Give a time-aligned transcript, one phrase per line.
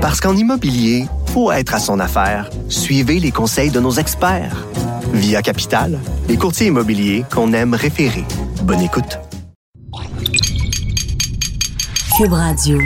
[0.00, 2.48] Parce qu'en immobilier, faut être à son affaire.
[2.70, 4.66] Suivez les conseils de nos experts.
[5.12, 8.24] Via Capital, les courtiers immobiliers qu'on aime référer.
[8.62, 9.18] Bonne écoute.
[12.16, 12.78] Cube Radio.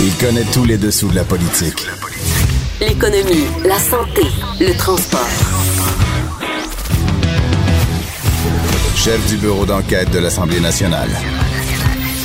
[0.00, 1.86] Il connaît tous les dessous de la politique.
[2.80, 4.22] L'économie, la santé,
[4.58, 5.20] le transport.
[8.96, 11.10] Chef du bureau d'enquête de l'Assemblée nationale.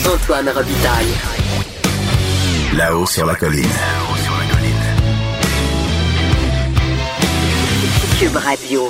[0.06, 1.39] Antoine Robitaille.
[2.80, 3.66] Là-haut sur la colline.
[8.18, 8.84] Cube Radio.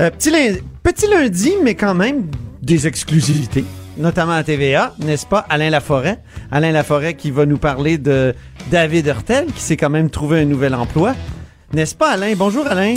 [0.00, 2.30] Euh, petit, lin- petit lundi, mais quand même
[2.62, 3.66] des exclusivités,
[3.98, 6.18] notamment à TVA, n'est-ce pas, Alain Laforêt?
[6.50, 8.34] Alain Laforêt qui va nous parler de
[8.70, 11.14] David Hurtel, qui s'est quand même trouvé un nouvel emploi.
[11.74, 12.32] N'est-ce pas, Alain?
[12.38, 12.94] Bonjour, Alain.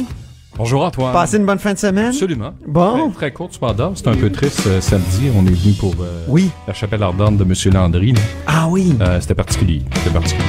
[0.58, 1.14] Bonjour Antoine.
[1.14, 2.08] Passez une bonne fin de semaine.
[2.08, 2.52] Absolument.
[2.68, 3.10] Bon.
[3.12, 3.94] Très, très courte cependant.
[3.96, 5.30] C'était un peu triste euh, samedi.
[5.36, 6.50] On est venu pour euh, Oui.
[6.68, 7.54] la chapelle ardente de M.
[7.74, 8.14] Landry.
[8.14, 8.22] là.
[8.48, 8.96] Ah oui.
[9.00, 9.84] Euh, C'était particulier.
[9.98, 10.44] C'était particulier.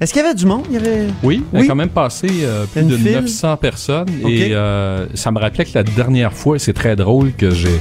[0.00, 0.64] Est-ce qu'il y avait du monde?
[0.68, 1.06] Il y avait...
[1.22, 1.64] Oui, il Oui.
[1.64, 3.12] a quand même passé euh, plus Une de file.
[3.12, 4.08] 900 personnes.
[4.26, 7.80] Et euh, ça me rappelait que la dernière fois, et c'est très drôle que j'ai...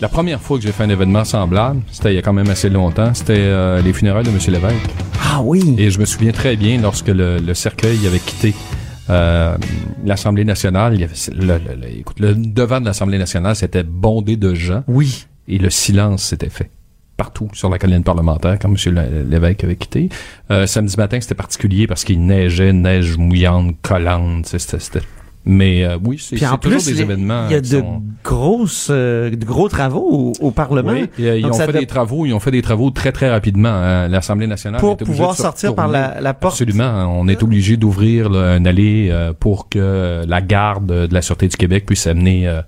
[0.00, 2.50] La première fois que j'ai fait un événement semblable, c'était il y a quand même
[2.50, 4.38] assez longtemps, c'était euh, les funérailles de M.
[4.48, 4.74] Lévesque.
[5.22, 5.74] Ah oui.
[5.78, 8.54] Et je me souviens très bien lorsque le, le cercueil avait quitté
[9.10, 9.56] euh,
[10.04, 10.94] l'Assemblée nationale.
[10.94, 14.54] Il y avait, le, le- le- écoute, le devant de l'Assemblée nationale, c'était bondé de
[14.54, 15.26] gens Oui.
[15.48, 16.70] et le silence s'était fait
[17.16, 18.94] partout sur la colline parlementaire quand M.
[18.94, 20.08] Lé- Lévesque avait quitté.
[20.50, 24.46] Euh, samedi matin, c'était particulier parce qu'il neigeait, neige mouillante, collante.
[24.46, 25.00] c'était-
[25.46, 28.88] Mais euh, oui, c'est, toujours plus, des les- événements il y a de sont- grosses,
[28.90, 30.92] euh, de gros travaux au, au Parlement.
[30.92, 33.28] Oui, et, euh, ils ont fait des travaux, ils ont fait des travaux très très
[33.30, 33.68] rapidement.
[33.68, 34.08] hein.
[34.08, 36.54] L'Assemblée nationale Pour est pouvoir sortir par la, la porte.
[36.54, 37.06] Absolument.
[37.20, 41.56] On est obligé d'ouvrir un allée euh, pour que la garde de la Sûreté du
[41.56, 42.62] Québec puisse amener euh,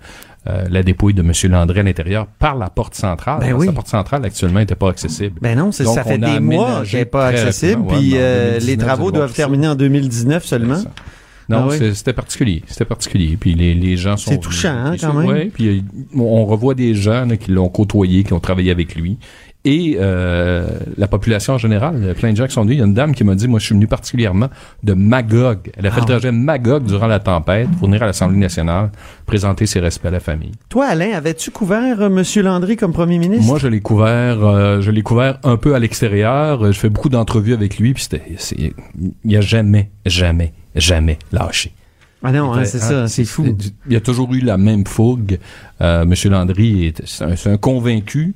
[0.46, 1.32] euh, la dépouille de M.
[1.50, 3.40] Landry à l'intérieur par la porte centrale.
[3.40, 3.66] Ben que oui.
[3.66, 5.38] La porte centrale, actuellement, n'était pas accessible.
[5.40, 8.86] Ben non, Donc, ça fait des mois qu'elle n'est pas accessible, puis euh, les 2019,
[8.86, 10.76] travaux doivent terminer en 2019 seulement.
[11.48, 11.94] Non, Ah oui?
[11.94, 12.62] c'était particulier.
[12.66, 13.36] C'était particulier.
[13.38, 14.30] Puis les, les gens sont.
[14.32, 15.26] C'est touchant, hein, quand même.
[15.28, 15.80] Ouais, puis euh,
[16.16, 19.16] on revoit des gens là, qui l'ont côtoyé, qui ont travaillé avec lui.
[19.68, 20.64] Et euh,
[20.96, 22.76] la population en général, plein de gens qui sont venus.
[22.76, 24.48] Il y a une dame qui m'a dit, moi, je suis venu particulièrement
[24.84, 25.72] de Magog.
[25.76, 28.90] Elle a fait Ah le trajet Magog durant la tempête pour venir à l'Assemblée nationale
[29.26, 30.52] présenter ses respects à la famille.
[30.68, 32.22] Toi, Alain, avais-tu couvert euh, M.
[32.44, 33.44] Landry comme premier ministre?
[33.44, 36.64] Moi, je l'ai couvert, euh, je l'ai couvert un peu à l'extérieur.
[36.64, 38.06] Euh, Je fais beaucoup d'entrevues avec lui, puis
[39.24, 41.72] il a jamais, jamais, jamais lâché.
[42.22, 43.56] Ah non, hein, c'est ça, Ah, c'est fou.
[43.86, 45.38] Il y a toujours eu la même fougue.
[45.80, 48.34] Euh, Monsieur Landry est c'est un, c'est un convaincu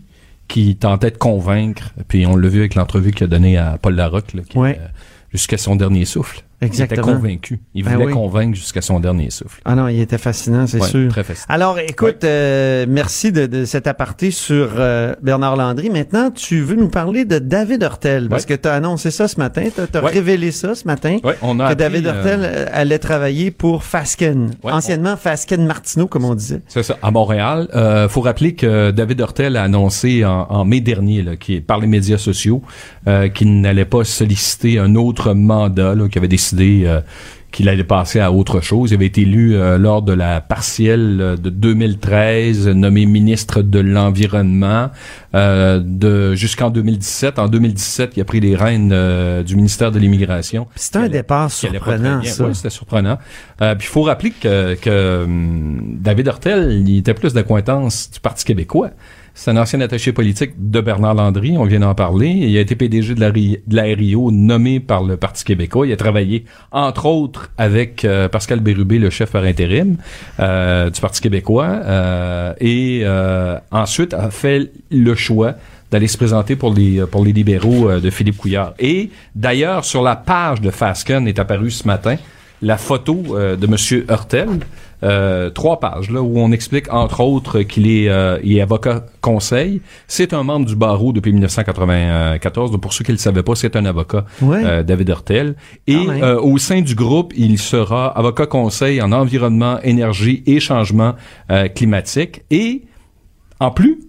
[0.50, 1.92] qui tentait de convaincre.
[2.08, 4.78] Puis on l'a vu avec l'entrevue qu'il a donnée à Paul Larocque, là, qui, Ouais.
[4.80, 4.86] euh,
[5.32, 6.42] jusqu'à son dernier souffle.
[6.62, 7.06] Exactement.
[7.06, 7.60] Il était convaincu.
[7.74, 8.12] Il Ben voulait oui.
[8.12, 9.60] convaincre jusqu'à son dernier souffle.
[9.64, 11.10] Ah non, il était fascinant, c'est Ouais, sûr.
[11.10, 11.44] Très facile.
[11.48, 15.88] Alors, écoute, euh, merci de, de cet aparté sur euh, Bernard Landry.
[15.90, 18.56] Maintenant, tu veux nous parler de David Hurtel, parce Ouais.
[18.56, 21.68] que tu as annoncé ça ce matin, tu as révélé ça ce matin, on a
[21.68, 26.34] que appris, David euh, Hurtel euh, allait travailler pour Fasken, anciennement Fasken Martineau, comme on
[26.34, 26.60] disait.
[26.68, 27.68] C'est ça, à Montréal.
[27.74, 31.78] Euh, faut rappeler que David Hurtel a annoncé en, en mai dernier, là, qui, par
[31.78, 32.62] les médias sociaux,
[33.08, 37.00] euh, qu'il n'allait pas solliciter un autre mandat, là, qu'il avait décidé euh,
[37.50, 38.90] qu'il allait passer à autre chose.
[38.90, 43.80] Il avait été élu euh, lors de la partielle euh, de 2013, nommé ministre de
[43.80, 44.90] l'Environnement
[45.34, 47.38] euh, de jusqu'en 2017.
[47.38, 48.94] En 2017, il a pris les rênes
[49.42, 50.66] du ministère de l'Immigration.
[50.76, 52.44] C'est un départ surprenant, ça.
[52.44, 53.18] Ouais, c'était surprenant.
[53.58, 58.44] Puis il faut rappeler que, que hum, David Hurtel, il était plus d'acquaintance du Parti
[58.44, 58.90] québécois.
[59.42, 62.28] C'est un ancien attaché politique de Bernard Landry, on vient d'en parler.
[62.28, 63.20] Il a été PDG de
[63.74, 65.86] la, RIO, nommé par le Parti québécois.
[65.86, 69.96] Il a travaillé, entre autres, avec euh, Pascal Bérubé, le chef par intérim
[70.40, 71.64] euh, du Parti québécois.
[71.86, 75.54] euh, et euh, ensuite a fait le choix
[75.90, 78.74] d'aller se présenter pour les pour les libéraux euh, de Philippe Couillard.
[78.78, 82.16] Et d'ailleurs, sur la page de Fasken est apparue ce matin
[82.62, 84.48] la photo euh, de Monsieur Hurtel,
[85.02, 89.06] euh, trois pages là où on explique entre autres qu'il est, euh, il est avocat
[89.20, 89.80] conseil.
[90.08, 92.70] C'est un membre du barreau depuis 1994.
[92.70, 94.62] Donc pour ceux qui ne le savaient pas, c'est un avocat, Ouais.
[94.64, 95.54] euh, David Hurtel.
[95.86, 96.22] Et même.
[96.22, 101.14] euh, au sein du groupe, il sera avocat conseil en environnement, énergie et changement
[101.50, 102.42] euh, climatique.
[102.50, 102.82] Et
[103.58, 104.00] en plus,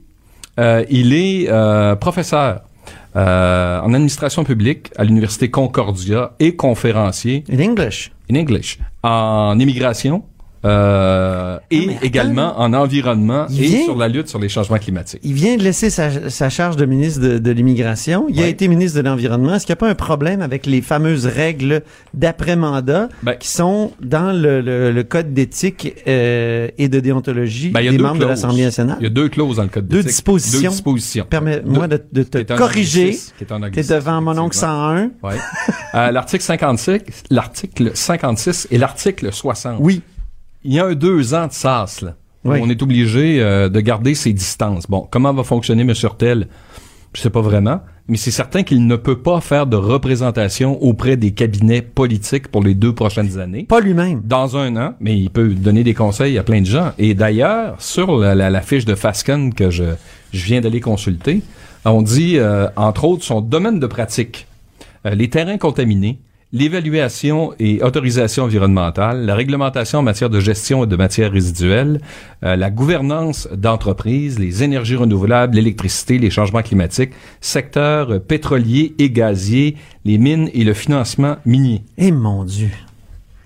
[0.59, 2.61] euh, il est euh, professeur
[3.15, 8.11] euh, en administration publique à l'Université Concordia et conférencier In English.
[8.31, 10.23] in English en immigration,
[10.63, 11.99] euh, et attends.
[12.03, 15.19] également en environnement Il et vient- sur la lutte sur les changements climatiques.
[15.23, 18.25] Il vient de laisser sa, sa charge de ministre de, de l'immigration.
[18.29, 19.55] Il a été ministre de l'Environnement.
[19.55, 21.81] Est-ce qu'il n'y a pas un problème avec les fameuses règles
[22.13, 27.81] d'après-mandat Ben- qui sont dans le, le- le code d'éthique euh, et de déontologie Ben,
[27.89, 28.97] des deux membres de l'Assemblée nationale?
[28.99, 30.09] Il y a deux clauses dans le code Deux d'éthique.
[30.11, 30.61] dispositions.
[30.61, 31.25] Deux dispositions.
[31.29, 33.17] Permets-moi de, de te corriger.
[33.39, 35.09] T'es anglicisme, devant mon oncle effectivement.
[35.23, 35.27] 101.
[35.27, 35.35] Ouais.
[35.95, 36.99] Euh, l'article 56,
[37.29, 39.77] l'article 56 et l'article 60.
[39.79, 40.01] Oui.
[40.63, 42.15] Il y a un deux ans de sas, là.
[42.43, 42.57] Oui.
[42.61, 44.87] On est obligé euh, de garder ses distances.
[44.89, 45.93] Bon, comment va fonctionner M.
[46.01, 46.47] Hurtel?
[47.13, 51.17] Je sais pas vraiment, mais c'est certain qu'il ne peut pas faire de représentation auprès
[51.17, 53.63] des cabinets politiques pour les deux prochaines années.
[53.65, 54.21] Pas lui-même.
[54.23, 56.93] Dans un an, mais il peut donner des conseils à plein de gens.
[56.97, 59.83] Et d'ailleurs, sur la, la- la fiche de Fasken que je,
[60.31, 61.41] je viens d'aller consulter,
[61.85, 64.47] on dit, euh, entre autres, son domaine de pratique,
[65.05, 66.19] euh, les terrains contaminés,
[66.53, 72.01] l'évaluation et autorisation environnementale, la réglementation en matière de gestion et de matières résiduelles,
[72.43, 79.09] euh, la gouvernance d'entreprises, les énergies renouvelables, l'électricité, les changements climatiques, secteur euh, pétrolier et
[79.09, 81.83] gazier, les mines et le financement minier.
[81.97, 82.69] Eh mon Dieu.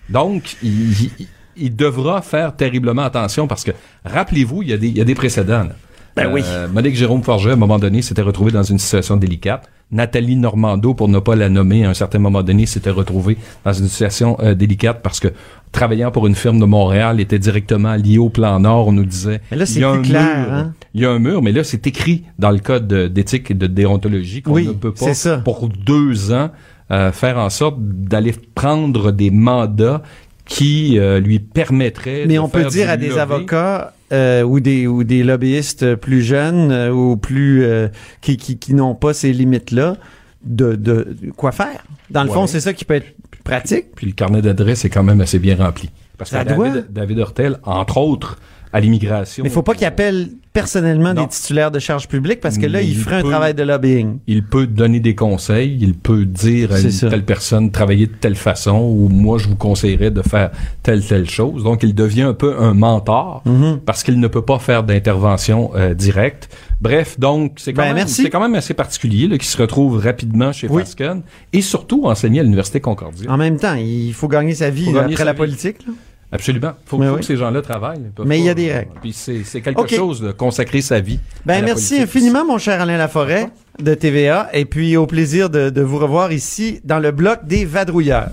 [0.10, 1.28] Donc, il, il-
[1.58, 3.72] il devra faire terriblement attention parce que,
[4.04, 5.64] rappelez-vous, il y a des, il y a des précédents.
[5.64, 5.76] là.
[6.18, 6.42] Ben oui.
[6.46, 9.70] Euh, Monique Jérôme Forget, à un moment donné, s'était retrouvée dans une situation délicate.
[9.92, 13.74] Nathalie Normando, pour ne pas la nommer, à un certain moment donné, s'était retrouvée dans
[13.74, 15.28] une situation euh, délicate parce que,
[15.72, 18.88] travaillant pour une firme de Montréal, était directement lié au plan Nord.
[18.88, 20.54] On nous disait, Mais là, c'est il y a plus un clair, mur.
[20.54, 20.74] hein?
[20.94, 23.54] Il y a un mur, mais là, c'est écrit dans le code de- d'éthique et
[23.54, 25.38] de déontologie qu'on Oui, ne peut pas, ça.
[25.38, 26.50] pour deux ans,
[26.92, 30.02] euh, faire en sorte d'aller prendre des mandats
[30.48, 34.88] qui euh, lui permettraient Mais de on peut dire à des avocats euh, ou des
[34.88, 37.88] ou des lobbyistes plus jeunes euh, ou plus euh,
[38.22, 39.98] qui qui, qui n'ont pas ces limites là
[40.44, 41.84] de, de quoi faire.
[42.12, 42.36] Dans le Ouais.
[42.36, 43.88] fond, c'est ça qui peut être pratique.
[43.96, 45.90] Puis le carnet d'adresse est quand même assez bien rempli.
[46.18, 46.82] Parce que Ça David, doit.
[46.90, 48.38] David Hurtel, entre autres,
[48.76, 49.44] à l'immigration.
[49.44, 51.24] Mais il faut pas qu'il appelle personnellement Non.
[51.24, 54.20] des titulaires de charges publiques parce que là, il il ferait un travail de lobbying.
[54.28, 58.36] Il peut donner des conseils, il peut dire à une telle personne travailler de telle
[58.36, 60.52] façon ou moi je vous conseillerais de faire
[60.84, 61.64] telle telle chose.
[61.64, 63.80] Donc il devient un peu un mentor Mhm.
[63.86, 66.50] parce qu'il ne peut pas faire d'intervention euh, directe.
[66.82, 70.82] Bref, donc c'est quand, Ben, quand même assez particulier qui se retrouve rapidement chez Oui.
[70.84, 71.22] Fasken
[71.54, 73.32] et surtout enseigner à l'université Concordia.
[73.32, 75.38] En même temps, il faut gagner sa vie gagner après sa la vie.
[75.38, 75.78] politique.
[75.88, 75.94] là.
[76.32, 76.74] Absolument.
[76.86, 77.20] Faut, Mais faut oui.
[77.20, 78.02] que ces gens-là travaillent.
[78.26, 78.92] Mais il y a des règles.
[79.02, 81.20] Puis c'est quelque chose de consacrer sa vie.
[81.46, 83.50] Ben merci infiniment, mon cher Alain Laforêt
[83.82, 87.66] de TVA, et puis au plaisir de, de vous revoir ici dans le bloc des
[87.66, 88.30] vadrouilleurs.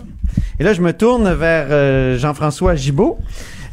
[0.59, 3.19] Et là, je me tourne vers euh, Jean-François Gibault.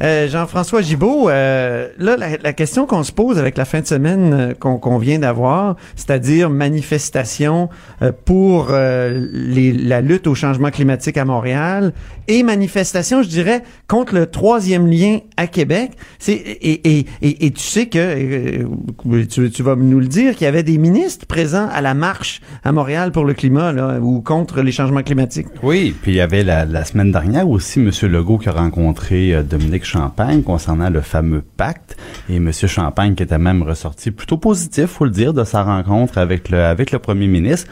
[0.02, 3.86] Euh, Jean-François Gibault, euh, là, la, la question qu'on se pose avec la fin de
[3.86, 7.68] semaine euh, qu'on qu'on vient d'avoir, c'est-à-dire manifestation
[8.02, 11.92] euh, pour euh, les- la lutte au changement climatique à Montréal
[12.28, 15.90] et manifestation, je dirais, contre le troisième lien à Québec.
[16.28, 20.44] Et, et, et, et tu sais que euh, tu, tu vas nous le dire qu'il
[20.44, 24.20] y avait des ministres présents à la marche à Montréal pour le climat là, ou
[24.20, 25.48] contre les changements climatiques.
[25.62, 27.90] Oui, puis il y avait la, la semaine dernière aussi M.
[28.10, 31.96] Legault qui a rencontré Dominique Champagne concernant le fameux pacte
[32.28, 32.52] et M.
[32.52, 36.98] Champagne qui était même ressorti plutôt positif, faut le dire, de sa rencontre avec le
[36.98, 37.66] premier ministre.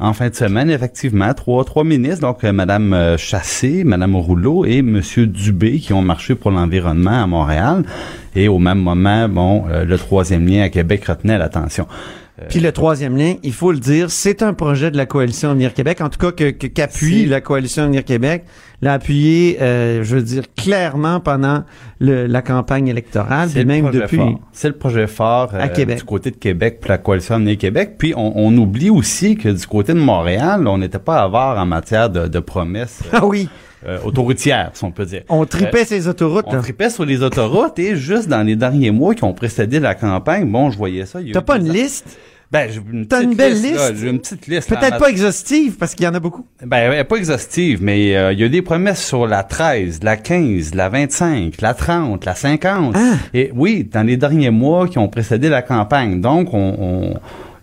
[0.00, 4.64] En fin de semaine, effectivement, trois trois ministres, donc euh, Madame euh, Chassé, Madame Rouleau
[4.64, 7.84] et Monsieur Dubé qui ont marché pour l'environnement à Montréal.
[8.34, 11.86] Et au même moment, bon, euh, le troisième lien à Québec retenait l'attention.
[12.48, 15.72] Puis le troisième lien, il faut le dire, c'est un projet de la coalition Avenir
[15.74, 18.44] Québec, en tout cas que que- qu'appuie C'est- la coalition Avenir Québec,
[18.82, 21.64] l'a appuyé, euh, je veux dire clairement pendant
[22.00, 24.16] le- la campagne électorale, puis le même depuis.
[24.16, 24.40] fort.
[24.52, 25.98] C'est le projet fort euh, À Québec.
[25.98, 27.92] du côté de Québec pour la coalition Avenir Québec.
[27.98, 31.66] Puis on, on oublie aussi que du côté de Montréal, on n'était pas avare en
[31.66, 33.48] matière de, de promesses euh, Ah oui,
[33.86, 35.22] euh, autoroutières, si on peut dire.
[35.28, 36.44] on tripait ces autoroutes.
[36.48, 36.60] On là.
[36.60, 40.50] tripait sur les autoroutes et juste dans les derniers mois qui ont précédé la campagne,
[40.50, 41.20] bon, je voyais ça.
[41.20, 42.18] il y a T'as pas une liste,
[42.54, 43.94] Ben, j'ai une T'as petite une belle liste.
[43.96, 44.68] J'ai une petite liste.
[44.68, 46.46] peut-être pas exhaustive parce qu'il y en a beaucoup.
[46.64, 50.72] ben, pas exhaustive, mais euh, il y a des promesses sur la 13, la 15,
[50.76, 52.94] la 25, la 30, la 50.
[52.96, 53.14] Ah.
[53.34, 56.20] Et oui, dans les derniers mois qui ont précédé la campagne.
[56.20, 56.76] Donc, on...
[56.78, 57.14] on-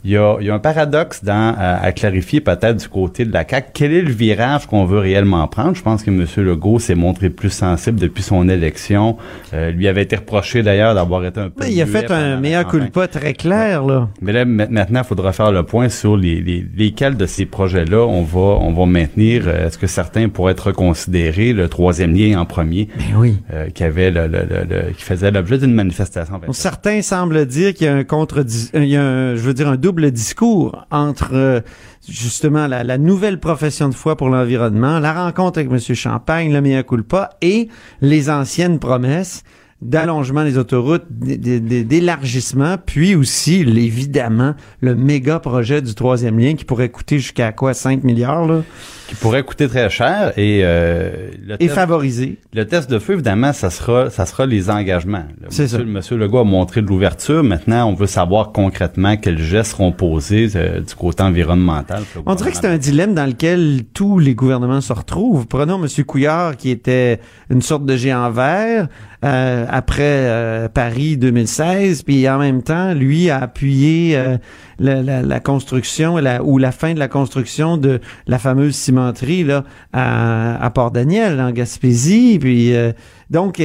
[0.03, 3.23] il y, a, il y a un paradoxe dans, à, à clarifier peut-être du côté
[3.25, 3.69] de la CAQ.
[3.73, 5.75] Quel est le virage qu'on veut réellement prendre?
[5.75, 6.25] Je pense que M.
[6.37, 9.17] Legault s'est montré plus sensible depuis son élection.
[9.53, 11.63] Euh, lui avait été reproché d'ailleurs d'avoir été un peu...
[11.65, 14.09] Mais il a fait un meilleur culpa très clair là.
[14.21, 17.45] Mais là, ma- maintenant, il faudra faire le point sur les, les, lesquels de ces
[17.45, 19.43] projets-là on va, on va maintenir.
[19.45, 23.37] Euh, Est-ce que certains pourraient être reconsidérés, le troisième lien en premier, Ben oui.
[23.53, 26.39] euh, qui avait le, le- le- le- qui faisait l'objet d'une manifestation.
[26.51, 28.43] Certains semblent dire qu'il y a un contre,
[28.73, 31.59] il y a un, je veux dire un double double discours entre euh,
[32.07, 35.95] justement la, nouvelle profession de foi pour l'environnement, la rencontre avec M.
[35.95, 37.67] Champagne, le mea culpa et
[37.99, 39.43] les anciennes promesses
[39.81, 46.89] d'allongement des autoroutes, d'élargissement, puis aussi, évidemment, le méga projet du troisième lien qui pourrait
[46.89, 48.61] coûter jusqu'à quoi, 5 milliards, là,
[49.07, 52.37] Qui pourrait coûter très cher et euh, le, et test, favoriser.
[52.53, 55.25] le test de feu, évidemment, ça sera, ça sera les engagements.
[55.49, 55.83] C'est monsieur, ça.
[55.83, 57.43] Monsieur Legault a montré de l'ouverture.
[57.43, 62.03] Maintenant, on veut savoir concrètement quels gestes seront posés euh, du côté environnemental.
[62.27, 65.47] On dirait que c'est un dilemme dans lequel tous les gouvernements se retrouvent.
[65.47, 66.05] Prenons M.
[66.05, 67.19] Couillard, qui était
[67.49, 68.87] une sorte de géant vert
[69.23, 74.37] euh, après euh, Paris 2016, puis en même temps, lui a appuyé euh,
[74.79, 79.43] la, la- la construction la- ou la fin de la construction de la fameuse cimenterie
[79.43, 79.63] là
[79.93, 82.37] à, à Port-Daniel, en Gaspésie.
[82.39, 82.91] Puis euh,
[83.29, 83.61] donc,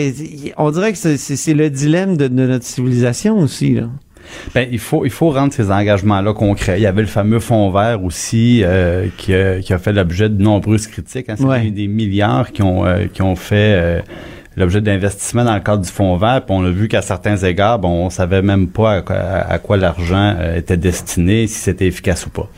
[0.56, 3.74] on dirait que c'est- le dilemme de, de notre civilisation aussi.
[3.74, 3.88] Là.
[4.54, 6.78] Ben, il faut il faut rendre ces engagements-là concrets.
[6.80, 10.28] Il y avait le fameux fonds vert aussi euh, qui, a, qui a fait l'objet
[10.28, 11.28] de nombreuses critiques.
[11.28, 11.34] Hein.
[11.38, 11.62] C'est Ouais.
[11.62, 14.00] des, des milliards qui ont euh, qui ont fait euh,
[14.56, 16.42] l'objet d'investissement dans le cadre du fonds vert.
[16.46, 19.02] Puis on a vu qu'à certains égards, bon, on savait même pas
[19.48, 22.48] à, quoi- l'argent euh, était destiné, si c'était efficace ou pas.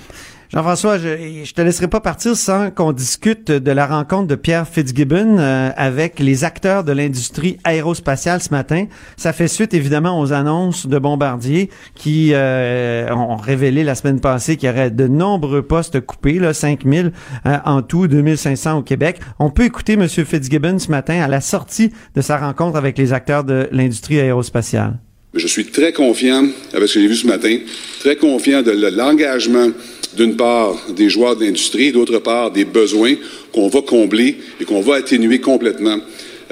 [0.50, 4.66] Jean-François, je, je te laisserai pas partir sans qu'on discute de la rencontre de Pierre
[4.66, 8.86] Fitzgibbon euh, avec les acteurs de l'industrie aérospatiale ce matin.
[9.18, 14.56] Ça fait suite évidemment aux annonces de Bombardier qui euh, ont révélé la semaine passée
[14.56, 17.12] qu'il y aurait de nombreux postes coupés, là, 5000
[17.44, 19.20] euh, en tout, 2500 au Québec.
[19.38, 20.08] On peut écouter M.
[20.08, 24.98] Fitzgibbon ce matin à la sortie de sa rencontre avec les acteurs de l'industrie aérospatiale.
[25.34, 27.58] Je suis très confiant, avec ce que j'ai vu ce matin,
[28.00, 29.68] très confiant de le- l'engagement,
[30.16, 33.14] d'une part, des joueurs de l'industrie, d'autre part, des besoins
[33.52, 35.98] qu'on va combler et qu'on va atténuer complètement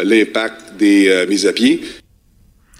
[0.02, 1.80] l'impact des euh, mises à pied.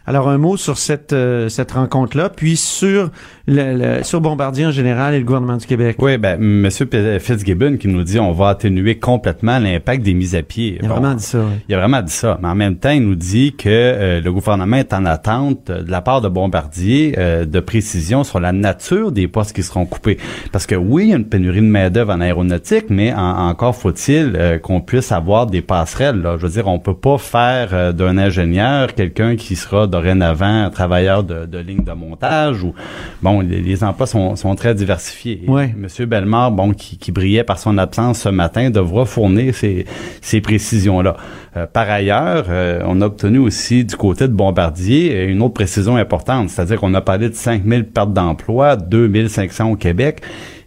[0.09, 3.11] Alors un mot sur cette euh, cette rencontre là, puis sur
[3.47, 5.97] le, le- sur Bombardier en général et le gouvernement du Québec.
[6.01, 10.35] Oui, ben Monsieur P- Fitzgibbon qui nous dit on va atténuer complètement l'impact des mises
[10.35, 10.79] à pied.
[10.81, 11.39] Il a Bon, vraiment dit ça.
[11.69, 14.33] Il a vraiment dit ça, mais en même temps, il nous dit que euh, le
[14.33, 18.53] gouvernement est en attente euh, de la part de Bombardier euh, de précision sur la
[18.53, 20.19] nature des postes qui seront coupés.
[20.53, 23.77] Parce que oui, il y a une pénurie de main-d'œuvre en aéronautique, mais en- encore
[23.77, 26.21] faut-il euh, qu'on puisse avoir des passerelles.
[26.21, 26.37] Là.
[26.39, 31.23] Je veux dire, on peut pas faire d'un ingénieur quelqu'un qui sera dorénavant un travailleur
[31.23, 32.75] de, de ligne de montage ou
[33.23, 35.43] bon, les, les emplois sont, sont très diversifiés.
[35.47, 35.75] Ouais.
[35.77, 39.87] Monsieur Bellemare, bon, qui, qui brillait par son absence ce matin, devra fournir ces,
[40.21, 41.17] ces précisions-là.
[41.57, 45.55] Euh, par ailleurs, euh, on a obtenu aussi du côté de Bombardier euh, une autre
[45.55, 50.21] précision importante, c'est-à-dire qu'on a parlé de 5000 pertes d'emplois, 2500 au Québec,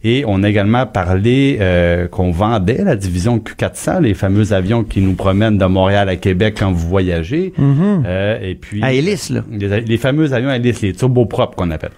[0.04, 5.02] et on a également parlé euh, qu'on vendait la division Q400, les fameux avions qui
[5.02, 7.54] nous promènent de Montréal à Québec quand vous voyagez.
[7.60, 9.42] Euh, et puis À hélice, là.
[9.52, 11.92] Les, les fameux avions à hélice, les turbopropres qu'on appelle.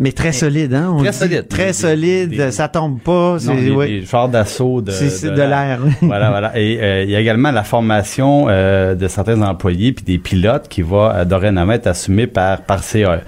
[0.00, 0.92] Mais très solide, hein?
[0.94, 1.16] on Très dit.
[1.16, 1.48] solide.
[1.48, 3.38] Très Des- solide, des- ça tombe pas.
[3.40, 4.02] C'est ouais.
[4.30, 5.80] d'assaut de, c'est de l'air.
[6.02, 6.52] voilà, voilà.
[6.56, 10.68] Et euh, il y a également la formation euh, de certains employés puis des pilotes
[10.68, 13.22] qui va euh, dorénavant être assumée par par CAE.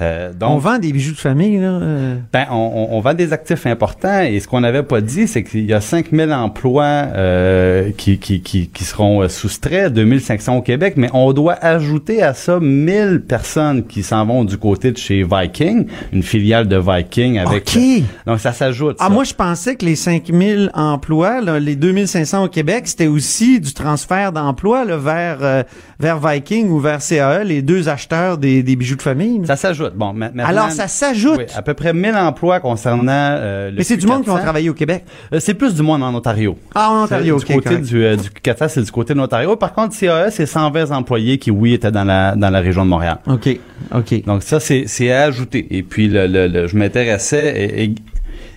[0.00, 1.68] Euh, donc, On vend des bijoux de famille, là.
[1.80, 2.16] euh.
[2.32, 2.54] ben, on,
[2.90, 5.72] on- on vend des actifs importants et ce qu'on n'avait pas dit, c'est qu'il y
[5.72, 11.32] a 5000 emplois euh, qui, qui, qui, qui seront soustraits, 2500 au Québec, mais on
[11.32, 15.86] doit ajouter à ça 1000 personnes qui s'en vont du côté de chez Viking,
[16.16, 17.68] une filiale de Viking avec...
[17.76, 17.82] OK.
[18.26, 18.96] donc ça s'ajoute.
[18.98, 19.10] Ah, ça.
[19.10, 23.72] moi, je pensais que les 5000 emplois, là, les 2500 au Québec, c'était aussi du
[23.74, 25.62] transfert d'emplois vers, euh,
[26.00, 29.40] vers Viking ou vers CAE, les deux acheteurs des, des bijoux de famille.
[29.40, 29.46] là.
[29.46, 29.94] Ça s'ajoute.
[29.94, 31.38] Bon, ma- maintenant- Alors, ça s'ajoute.
[31.38, 33.02] Oui, à peu près 1000 emplois concernant
[33.38, 34.42] euh, le Mais c'est du monde qui vont Q400.
[34.42, 35.04] travailler au Québec.
[35.32, 36.56] Euh, c'est plus du monde en Ontario.
[36.74, 37.46] Ah, en Ontario, OK.
[37.46, 37.84] Du côté correct.
[37.86, 39.56] du, euh, du Q400, c'est du côté de l'Ontario.
[39.56, 42.90] Par contre, CAE, c'est 120 employés qui, oui, étaient dans la, dans la région de
[42.90, 43.18] Montréal.
[43.26, 43.58] OK,
[43.94, 44.24] OK.
[44.24, 45.66] Donc ça, c'est, c'est à ajouter.
[45.70, 47.90] Et puis, le, le- le- je m'intéressais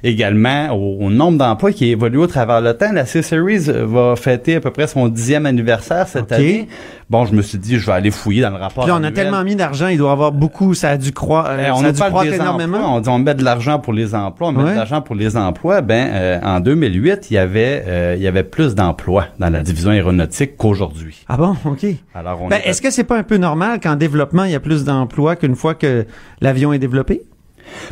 [0.02, 2.92] également au, au nombre d'emplois qui évolue au travers le temps.
[2.94, 6.68] La C-Series va fêter à peu près son dixième anniversaire cette année.
[7.10, 9.12] Bon, je me suis dit, je vais aller fouiller dans le rapport Puis on a
[9.12, 11.82] tellement mis d'argent, il doit y avoir beaucoup, ça a dû croître, Eh, euh, on
[11.82, 12.78] ça a dû croître énormément.
[12.78, 14.72] emplois, on dit on met de l'argent pour les emplois, on met Ouais.
[14.72, 15.82] de l'argent pour les emplois.
[15.82, 19.62] Ben euh, en 2008, il y avait euh, il y avait plus d'emplois dans la
[19.64, 21.26] division aéronautique qu'aujourd'hui.
[21.28, 21.86] Ah bon, OK.
[22.14, 24.56] Alors on Ben, est- est-ce que c'est pas un peu normal qu'en développement, il y
[24.56, 26.06] a plus d'emplois qu'une fois que
[26.42, 27.24] l'avion est développé?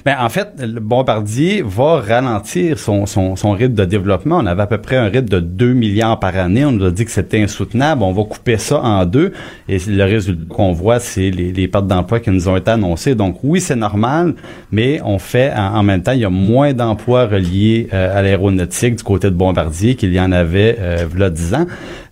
[0.06, 4.38] Ben, en fait, le Bombardier va ralentir son, son, son rythme de développement.
[4.38, 6.66] On avait à peu près un rythme de 2 milliards par année.
[6.66, 8.04] On nous a dit que c'était insoutenable.
[8.04, 9.34] On va couper ça en deux.
[9.68, 13.16] Et le résultat qu'on voit, c'est les, les pertes d'emplois qui nous ont été annoncées.
[13.16, 14.36] Donc oui, c'est normal,
[14.72, 18.96] mais on fait en, même temps, il y a moins d'emplois reliés euh, à l'aéronautique
[18.96, 21.66] du côté de Bombardier qu'il y en avait euh, là 10 ans.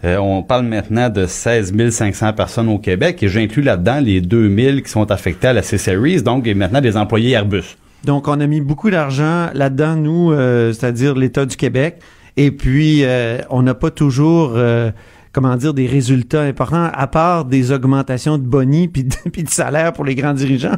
[0.03, 4.83] Euh, on parle maintenant de 16 500 personnes au Québec et j'inclus là-dedans les 2000
[4.83, 7.54] qui sont affectés à la C-Series, donc et maintenant des employés Airbus.
[8.03, 11.97] Donc, on a mis beaucoup d'argent là-dedans, nous, euh, c'est-à-dire l'État du Québec.
[12.37, 14.91] Et puis, euh, on n'a pas toujours, euh,
[15.31, 19.49] comment dire, des résultats importants, à part des augmentations de boni puis de, puis de
[19.49, 20.75] salaire pour les grands dirigeants.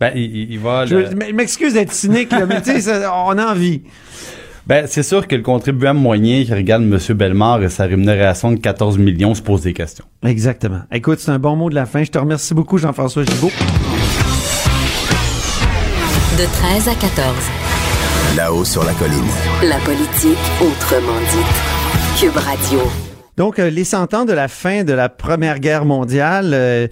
[0.00, 0.86] Ben, il, il va...
[0.86, 3.82] Je le- je m'excuse d'être cynique, là, mais tu sais, on a envie.
[4.66, 6.98] Ben, c'est sûr que le contribuable moyen qui regarde M.
[7.16, 10.04] Bellemare et sa rémunération de 14 millions se pose des questions.
[10.24, 10.80] Exactement.
[10.90, 12.02] Écoute, c'est un bon mot de la fin.
[12.02, 13.52] Je te remercie beaucoup, Jean-François Gibault.
[16.38, 18.36] De 13 à 14.
[18.36, 19.24] Là-haut sur la colline.
[19.62, 22.20] La politique autrement dite.
[22.20, 22.80] Cube Radio.
[23.36, 26.88] Donc, euh, les cent ans de la fin de la Première Guerre mondiale euh,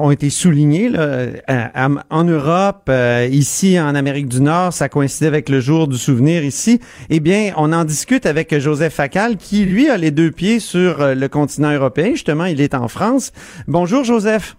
[0.00, 4.72] ont été soulignés là, euh, à- en Europe, euh, ici en Amérique du Nord.
[4.72, 6.80] Ça coïncidait avec le jour du souvenir ici.
[7.10, 11.00] Eh bien, on en discute avec Joseph Facal, qui, lui, a les deux pieds sur
[11.00, 12.10] euh, le continent européen.
[12.10, 13.32] Justement, il est en France.
[13.66, 14.56] Bonjour, Joseph.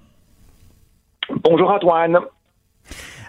[1.44, 2.18] Bonjour Antoine.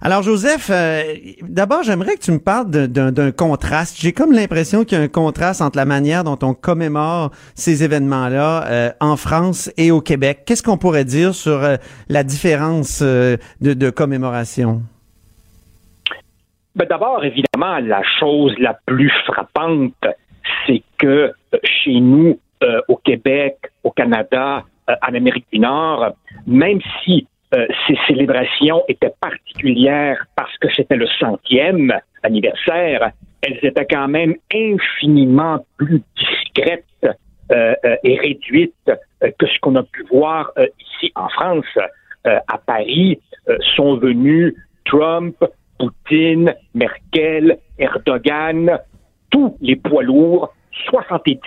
[0.03, 1.03] Alors, Joseph, euh,
[1.43, 4.01] d'abord, j'aimerais que tu me parles d'un contraste.
[4.01, 7.85] J'ai comme l'impression qu'il y a un contraste entre la manière dont on commémore ces
[7.85, 10.45] événements-là euh, en France et au Québec.
[10.47, 11.77] Qu'est-ce qu'on pourrait dire sur euh,
[12.09, 14.81] la différence de, de commémoration?
[16.75, 19.93] Ben, D'abord, évidemment, la chose la plus frappante,
[20.67, 21.31] c'est que
[21.63, 22.41] chez nous,
[22.89, 26.13] au Québec, au Canada, en Amérique du Nord,
[26.47, 31.93] même si euh, ces célébrations étaient particulières parce que c'était le centième
[32.23, 36.85] anniversaire, elles étaient quand même infiniment plus discrètes
[37.53, 41.79] euh, euh, et réduites euh, que ce qu'on a pu voir ici en France.
[42.25, 43.19] À Paris
[43.75, 44.55] sont venus
[44.85, 45.43] Trump,
[45.79, 48.79] Poutine, Merkel, Erdogan,
[49.31, 50.53] tous les poids lourds,
[50.91, 51.41] 70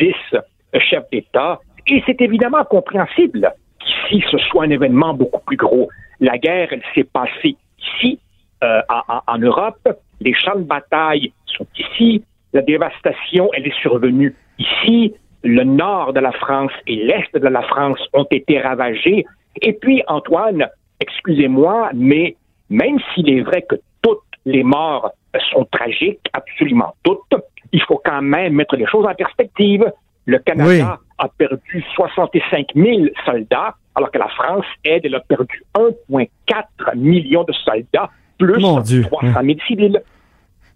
[0.79, 3.53] chefs d'État, et c'est évidemment compréhensible
[3.85, 5.89] qu'ici ce soit un événement beaucoup plus gros.
[6.19, 8.19] La guerre, elle s'est passée ici,
[8.63, 8.81] euh,
[9.27, 9.87] en, Europe,
[10.21, 12.23] les champs de bataille sont ici,
[12.53, 15.13] la dévastation, elle est survenue ici,
[15.43, 19.25] le nord de la France et l'est de la France ont été ravagés,
[19.61, 20.67] et puis Antoine,
[21.01, 22.37] excusez-moi, mais
[22.69, 25.11] même s'il est vrai que toutes les morts
[25.51, 27.35] sont tragiques, absolument toutes,
[27.71, 29.91] il faut quand même mettre les choses en perspective.
[30.25, 30.81] Le Canada Oui.
[31.24, 37.44] A perdu 65 000 soldats, alors que la France, elle, elle a perdu 1,4 million
[37.44, 39.03] de soldats, plus Mon Dieu.
[39.03, 40.01] 300 000 civils.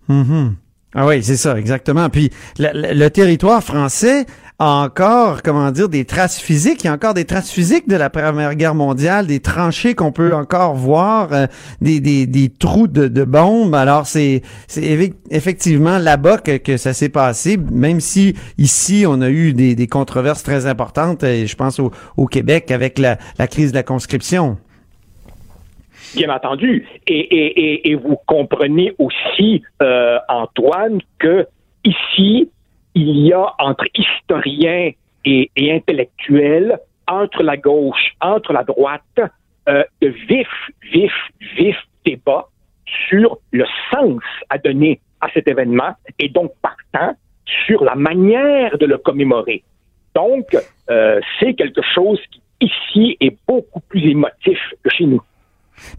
[0.08, 0.56] Mhm.
[1.00, 2.10] Ah oui, c'est ça, exactement.
[2.10, 4.25] Puis le, territoire français
[4.57, 6.83] a encore, comment dire, des traces physiques.
[6.83, 10.12] Il y a encore des traces physiques de la Première Guerre mondiale, des tranchées qu'on
[10.12, 11.46] peut encore voir, euh,
[11.81, 13.75] des, des, des trous de, de bombes.
[13.75, 14.42] Alors c'est
[15.29, 19.88] effectivement là-bas que, que ça s'est passé, même si ici on a eu des, des
[19.88, 21.24] controverses très importantes.
[21.24, 24.57] Et je pense au, au Québec avec la, la crise de la conscription.
[26.15, 26.87] Bien entendu.
[27.07, 31.48] Et, et, et, et vous comprenez aussi, euh, Antoine, que
[31.83, 32.50] ici,
[32.96, 34.91] il y a entre historiens
[35.25, 39.01] et, et intellectuels, entre la gauche, entre la droite,
[39.70, 40.48] euh, de vifs,
[40.91, 42.48] vifs, vifs débats
[43.09, 47.13] sur le sens à donner à cet événement et donc partant
[47.65, 49.63] sur la manière de le commémorer.
[50.15, 50.46] Donc,
[50.89, 55.22] euh, c'est quelque chose qui ici est beaucoup plus émotif que chez nous.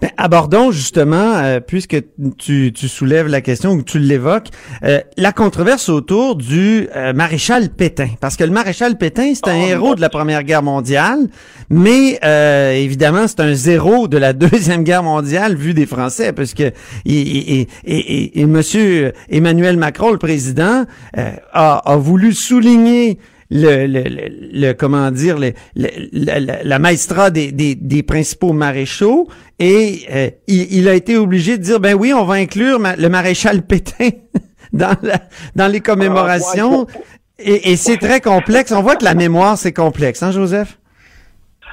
[0.01, 1.97] Ben, abordons justement, euh, puisque
[2.39, 4.49] tu, tu soulèves la question ou tu l'évoques,
[4.85, 8.09] euh, la controverse autour du euh, maréchal Pétain.
[8.21, 11.29] Parce que le maréchal Pétain, c'est un Oh, héros de la Première Guerre mondiale,
[11.71, 16.55] mais euh, évidemment, c'est un zéro de la Deuxième Guerre mondiale vu des Français, parce
[16.55, 16.73] que et,
[17.07, 20.85] et, et, et, et Monsieur Emmanuel Macron, le président,
[21.17, 23.19] euh, a, a voulu souligner
[23.51, 29.29] le, le, le, le- comment dire le, le- la, maestra des, des, des principaux maréchaux
[29.59, 32.97] et euh, il, il a été obligé de dire ben oui on va inclure ma-
[32.97, 34.11] le maréchal Pétain
[34.73, 35.21] dans la,
[35.57, 36.87] dans les commémorations.
[36.95, 36.99] Ah,
[37.39, 38.73] et, et c'est très complexe.
[38.73, 40.79] On voit que la mémoire c'est complexe hein Joseph?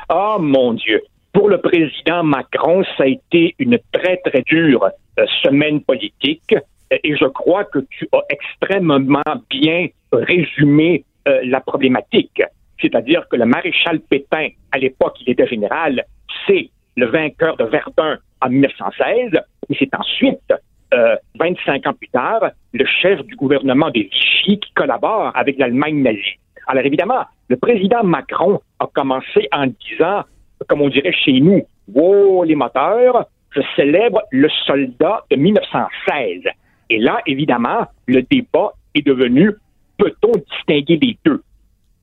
[0.10, 1.02] Ah, mon Dieu.
[1.34, 4.86] Pour le président Macron, ça a été une très, très dure
[5.20, 6.56] euh, semaine politique.
[7.04, 12.42] Et je crois que tu as extrêmement bien résumé euh, la problématique.
[12.82, 16.06] C'est-à-dire que le maréchal Pétain, à l'époque, il était général,
[16.46, 19.32] c'est le vainqueur de Verdun en 1916,
[19.70, 20.54] mais c'est ensuite,
[20.94, 26.02] euh, 25 ans plus tard, le chef du gouvernement de Vichy qui collabore avec l'Allemagne
[26.02, 26.40] nazie.
[26.68, 30.24] Alors évidemment, le président Macron a commencé en disant,
[30.68, 36.44] comme on dirait chez nous, wow, les moteurs, je célèbre le soldat de 1916.
[36.90, 39.52] Et là, évidemment, le débat est devenu,
[39.98, 41.42] peut-on distinguer les deux?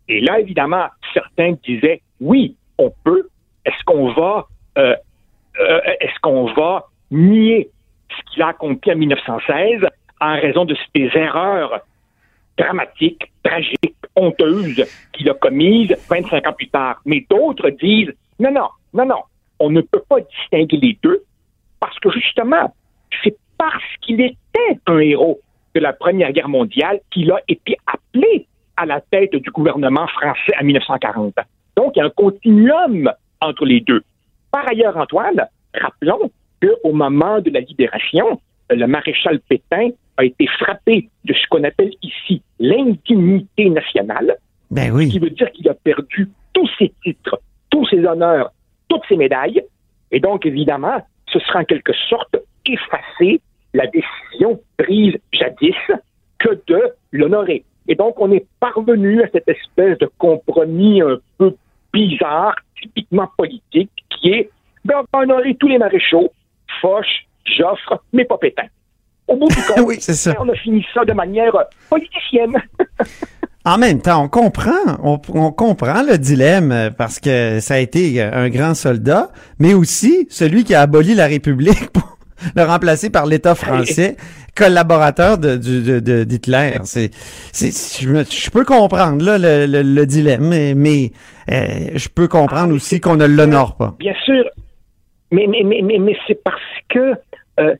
[0.08, 3.28] Et là, évidemment, certains disaient, oui, on peut.
[3.64, 4.46] Est-ce qu'on va,
[4.78, 4.94] euh,
[5.60, 7.70] euh, est-ce qu'on va nier
[8.10, 9.86] ce qu'il a accompli en 1916
[10.20, 11.80] en raison de ses erreurs
[12.58, 17.00] dramatiques, tragiques, honteuses qu'il a commises 25 ans plus tard?
[17.04, 19.22] Mais d'autres disent, non, non, non, non,
[19.58, 21.22] on ne peut pas distinguer les deux
[21.80, 22.74] parce que justement,
[23.22, 25.40] c'est parce qu'il était un héros
[25.74, 30.52] de la Première Guerre mondiale qu'il a été appelé à la tête du gouvernement français
[30.60, 31.34] en 1940.
[31.76, 34.02] Donc, il y a un continuum entre les deux.
[34.50, 36.30] Par ailleurs, Antoine, rappelons
[36.60, 41.92] qu'au moment de la libération, le maréchal Pétain a été frappé de ce qu'on appelle
[42.02, 44.36] ici l'indignité nationale,
[44.70, 45.06] Ben oui.
[45.06, 48.52] ce qui veut dire qu'il a perdu tous ses titres, tous ses honneurs,
[48.88, 49.62] toutes ses médailles,
[50.10, 53.40] et donc évidemment, ce sera en quelque sorte effacer
[53.74, 55.74] la décision prise jadis
[56.38, 57.64] que de l'honorer.
[57.88, 61.54] Et donc, on est parvenu à cette espèce de compromis un peu
[61.92, 64.50] bizarre, typiquement politique, qui est
[64.84, 66.32] ben, on va honorer tous les maréchaux,
[66.80, 67.06] Foch,
[67.44, 68.66] Joffre, mais pas Pétain.
[69.28, 70.34] Au bout du compte, Oui, c'est ça.
[70.40, 71.52] on a fini ça de manière
[71.88, 72.56] politicienne.
[73.64, 74.72] En même temps, on comprend,
[75.04, 79.30] on, on comprend le dilemme euh, parce que ça a été euh, un grand soldat,
[79.60, 82.11] mais aussi celui qui a aboli la République pour
[82.56, 84.16] le remplacer par l'État français,
[84.56, 86.72] collaborateur de, du- de, de- d'Hitler.
[86.84, 87.10] C'est,
[87.52, 87.70] c'est,
[88.02, 91.12] je, peux comprendre là le, le, le dilemme, mais, mais,
[91.50, 93.94] euh, je peux comprendre Ah, aussi qu'on ne l'honore pas.
[93.98, 94.44] Bien sûr,
[95.30, 97.14] mais, mais, mais, mais, mais c'est parce que
[97.60, 97.74] euh,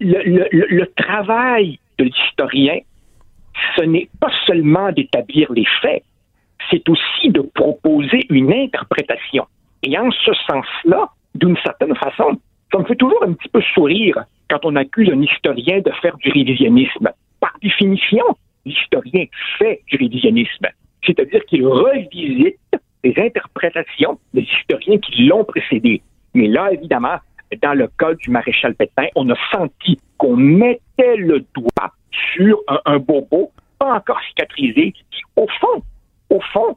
[0.00, 2.78] le, le- le travail de l'historien,
[3.76, 6.02] ce n'est pas seulement d'établir les faits,
[6.70, 9.44] c'est aussi de proposer une interprétation.
[9.82, 12.38] Et en ce sens-là, d'une certaine façon,
[12.72, 16.16] ça me fait toujours un petit peu sourire quand on accuse un historien de faire
[16.16, 17.10] du révisionnisme.
[17.40, 18.24] Par définition,
[18.64, 19.26] l'historien
[19.58, 20.66] fait du révisionnisme.
[21.04, 22.58] C'est-à-dire qu'il revisite
[23.04, 26.02] les interprétations des historiens qui l'ont précédé.
[26.34, 27.16] Mais là, évidemment,
[27.60, 31.92] dans le cas du maréchal Pétain, on a senti qu'on mettait le doigt
[32.34, 35.82] sur un, un bobo pas encore cicatrisé qui, au fond,
[36.30, 36.76] au fond,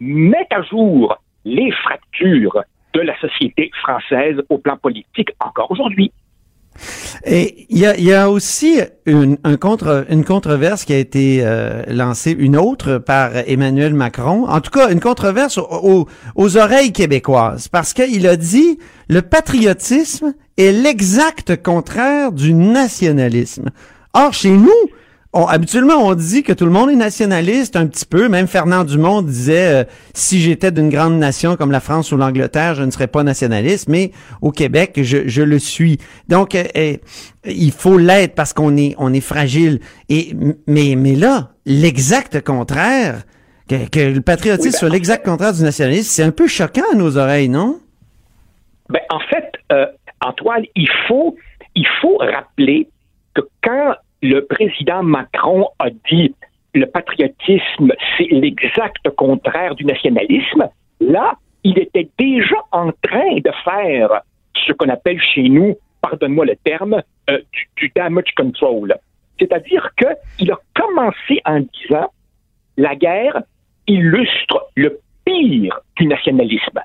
[0.00, 2.62] met à jour les fractures
[2.94, 6.12] de la société française au plan politique encore aujourd'hui.
[7.24, 11.38] Et il y a, y a aussi une, un contre, une controverse qui a été
[11.42, 14.46] euh, lancée, une autre par Emmanuel Macron.
[14.48, 18.78] En tout cas, une controverse au- au- aux oreilles québécoises, parce qu'il a dit
[19.08, 23.70] le patriotisme est l'exact contraire du nationalisme.
[24.12, 24.72] Or, chez nous,
[25.34, 28.28] on- habituellement, on dit que tout le monde est nationaliste un petit peu.
[28.28, 32.74] Même Fernand Dumont disait euh, si j'étais d'une grande nation comme la France ou l'Angleterre,
[32.74, 33.88] je ne serais pas nationaliste.
[33.88, 35.98] Mais au Québec, je, je le suis.
[36.28, 36.96] Donc, euh, euh,
[37.44, 39.80] il faut l'être parce qu'on est on est fragile.
[40.08, 40.34] Et
[40.66, 43.24] mais mais là, l'exact contraire,
[43.68, 46.84] que, que le patriotisme Oui, ben, soit l'exact contraire du nationalisme, c'est un peu choquant
[46.92, 47.80] à nos oreilles, non?
[48.88, 49.86] Ben, en fait, euh,
[50.20, 51.36] Antoine, il faut,
[51.74, 52.88] il faut rappeler
[53.34, 56.34] que quand le président Macron a dit
[56.72, 60.66] le patriotisme, c'est l'exact contraire du nationalisme,
[60.98, 64.22] là, il était déjà en train de faire
[64.66, 68.94] ce qu'on appelle chez nous, pardonne-moi le terme, euh, du, du damage control.
[69.38, 72.08] C'est-à-dire qu'il a commencé en disant
[72.78, 73.42] la guerre
[73.86, 76.80] illustre le pire du nationalisme.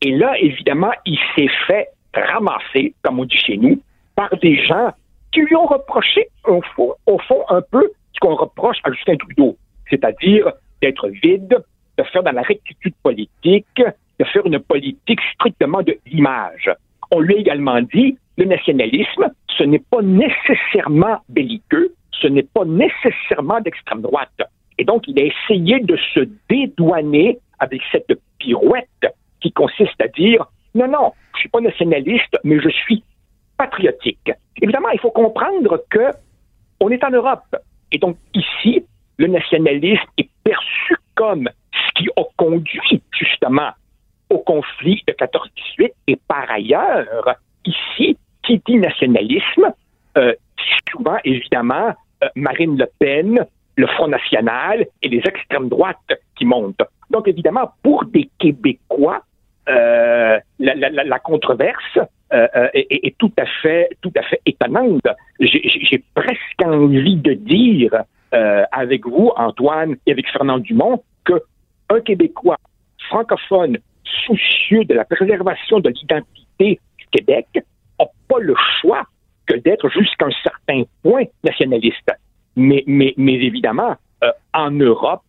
[0.00, 3.80] Et là, évidemment, il s'est fait ramasser, comme on dit chez nous,
[4.16, 4.92] par des gens
[5.32, 9.56] qui lui ont reproché, au fond, un peu ce qu'on reproche à Justin Trudeau,
[9.88, 11.58] c'est-à-dire d'être vide,
[11.98, 16.70] de faire dans la rectitude politique, de faire une politique strictement de l'image.
[17.10, 22.64] On lui a également dit, le nationalisme, ce n'est pas nécessairement belliqueux, ce n'est pas
[22.64, 24.40] nécessairement d'extrême droite.
[24.78, 29.06] Et donc, il a essayé de se dédouaner avec cette pirouette
[29.40, 33.04] qui consiste à dire non, non, je suis pas nationaliste, mais je suis
[33.62, 34.32] patriotique.
[34.60, 36.10] Évidemment, il faut comprendre que
[36.80, 37.56] on est en Europe.
[37.92, 38.84] Et donc, ici,
[39.18, 43.70] le nationalisme est perçu comme ce qui a conduit justement
[44.30, 45.92] au conflit de 14-18.
[46.08, 49.72] Et par ailleurs, ici, qui dit nationalisme,
[50.18, 50.34] euh,
[50.90, 51.94] souvent, évidemment,
[52.24, 53.46] euh, Marine Le Pen,
[53.76, 56.82] le Front National et les extrêmes droites qui montent.
[57.10, 59.22] Donc, évidemment, pour des Québécois,
[59.68, 61.98] euh, la, la- la- controverse
[62.32, 65.02] euh, euh, est, est- tout à fait, tout à fait étonnante.
[65.40, 68.02] J'ai presque envie de dire
[68.34, 71.34] euh, avec vous, Antoine, et avec Fernand Dumont, que
[71.90, 72.56] un Québécois
[73.08, 73.78] francophone
[74.26, 79.02] soucieux de la préservation de l'identité du Québec n'a pas le choix
[79.46, 82.10] que d'être jusqu'à un certain point nationaliste.
[82.56, 85.22] Mais, mais, mais évidemment, euh, en Europe,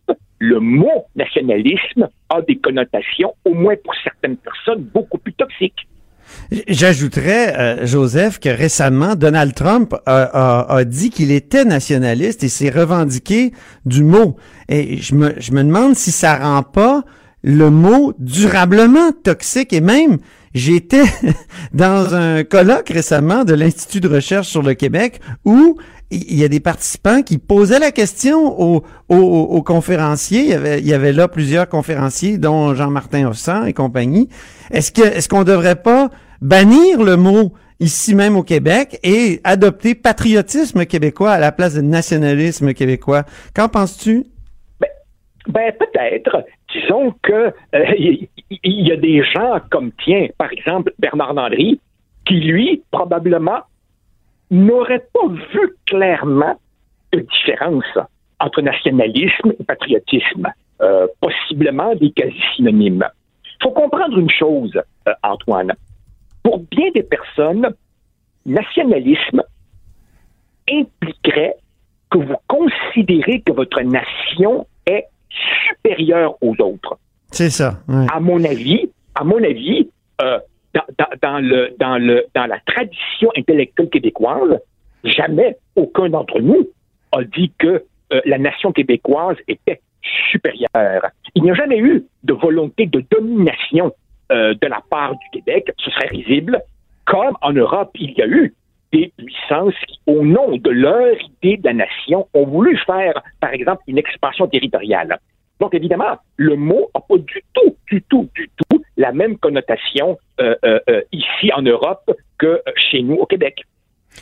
[0.48, 5.88] le mot nationalisme a des connotations, au moins pour certaines personnes, beaucoup plus toxiques.
[6.68, 13.52] J'ajouterais, euh, Joseph, que récemment, Donald Trump a, dit qu'il était nationaliste et s'est revendiqué
[13.84, 14.36] du mot.
[14.68, 17.04] Et je me, je me demande si ça rend pas
[17.42, 19.72] le mot durablement toxique.
[19.72, 20.18] Et même,
[20.54, 21.04] j'étais
[21.72, 25.78] dans un colloque récemment de l'Institut de recherche sur le Québec où
[26.14, 30.42] il y a des participants qui posaient la question aux, conférenciers.
[30.42, 34.28] Il y, avait, y là plusieurs conférenciers, dont Jean-Martin Hossan et compagnie.
[34.70, 39.94] Est-ce que est-ce qu'on devrait pas bannir le mot ici même au Québec et adopter
[39.94, 43.24] patriotisme québécois à la place de nationalisme québécois?
[43.54, 44.24] Qu'en penses-tu?
[45.46, 46.44] Ben peut-être.
[46.72, 48.28] Disons que euh, il
[48.62, 51.80] il y, a des gens comme tiens, par exemple Bernard Landry,
[52.26, 53.60] qui lui probablement
[54.50, 56.58] n'aurait pas vu clairement
[57.12, 57.98] de différence
[58.40, 60.48] entre nationalisme et patriotisme,
[60.80, 63.06] Euh, possiblement des quasi synonymes.
[63.44, 64.76] Il faut comprendre une chose,
[65.06, 65.72] euh, Antoine.
[66.42, 67.68] Pour bien des personnes,
[68.44, 69.40] nationalisme
[70.68, 71.54] impliquerait
[72.10, 75.04] que vous considérez que votre nation est
[75.68, 76.98] supérieure aux autres.
[77.30, 77.78] C'est ça.
[78.12, 79.88] À mon avis, à mon avis,
[80.22, 80.40] euh,
[81.22, 84.58] dans, la tradition intellectuelle québécoise,
[85.04, 86.68] jamais aucun d'entre nous
[87.12, 89.80] a dit que euh, la nation québécoise était
[90.30, 91.06] supérieure.
[91.34, 93.92] Il n'y a jamais eu de volonté de domination
[94.32, 96.60] euh, de la part du Québec, ce serait risible,
[97.04, 98.54] comme en Europe, il y a eu
[98.92, 103.52] des puissances qui, au nom de leur idée de la nation, ont voulu faire, par
[103.52, 105.18] exemple, une expansion territoriale.
[105.60, 110.18] Donc, évidemment, le mot n'a pas du tout, du tout, du tout la même connotation
[110.40, 113.62] euh, euh, euh, ici en Europe que chez nous au Québec.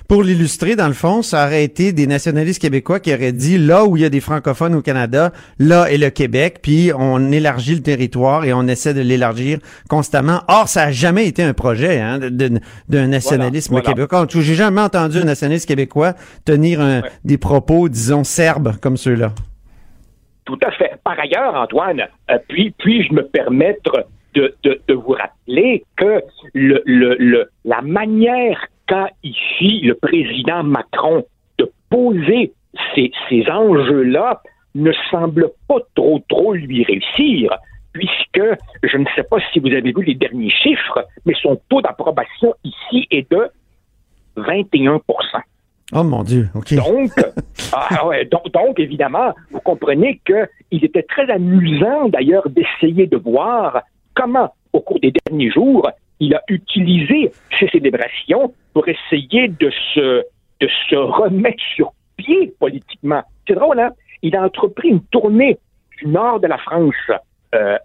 [0.09, 3.85] Pour l'illustrer, dans le fond, ça aurait été des nationalistes québécois qui auraient dit là
[3.85, 7.75] où il y a des francophones au Canada, là est le Québec, puis on élargit
[7.75, 9.59] le territoire et on essaie de l'élargir
[9.91, 10.41] constamment.
[10.49, 14.07] Or, ça a jamais été un projet hein, d'un nationalisme Voilà, voilà.
[14.09, 14.27] québécois.
[14.43, 16.15] J'ai jamais entendu un nationaliste québécois
[16.47, 17.11] tenir un- Ouais.
[17.25, 19.33] des propos, disons, serbes comme ceux-là.
[20.47, 20.93] Tout à fait.
[21.05, 26.23] Par ailleurs, Antoine, euh, puis puis-je me permettre de, de, de vous rappeler que
[26.55, 31.25] le, le, le, la manière qu'a ici le président Macron
[31.59, 32.53] de poser
[32.95, 34.41] ces, ces enjeux-là
[34.75, 37.55] ne semble pas trop trop lui réussir,
[37.93, 38.43] puisque
[38.83, 42.55] je ne sais pas si vous avez vu les derniers chiffres, mais son taux d'approbation
[42.65, 43.51] ici est de
[44.37, 45.01] 21%
[45.95, 46.75] Oh mon Dieu, OK.
[46.75, 47.11] donc,
[47.75, 53.83] ah ouais, donc, donc, évidemment, vous comprenez qu'il était très amusant d'ailleurs d'essayer de voir
[54.15, 55.89] comment, au cours des derniers jours,
[56.21, 60.25] il a utilisé ces célébrations pour essayer de se,
[60.95, 63.23] remettre sur pied politiquement.
[63.47, 63.91] C'est drôle, hein?
[64.23, 65.59] Il a entrepris une tournée
[65.99, 66.95] du nord de la France
[67.55, 67.77] euh,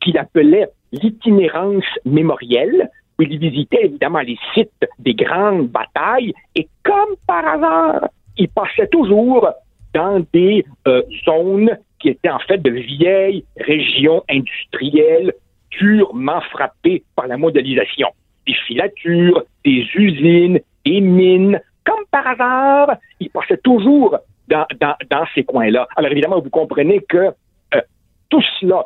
[0.00, 7.16] qu'il appelait l'itinérance mémorielle, où il visitait évidemment les sites des grandes batailles, et comme
[7.26, 9.48] par hasard, il passait toujours
[9.94, 15.32] dans des euh, zones qui étaient en fait de vieilles régions industrielles
[15.78, 18.08] durement frappées par la mondialisation.
[18.46, 21.60] Des filatures, des usines, des mines.
[21.84, 24.16] Comme par hasard, il passait toujours
[24.48, 25.88] dans ces coins-là.
[25.96, 27.32] Alors évidemment, vous comprenez que
[27.74, 27.80] euh,
[28.28, 28.84] tout cela,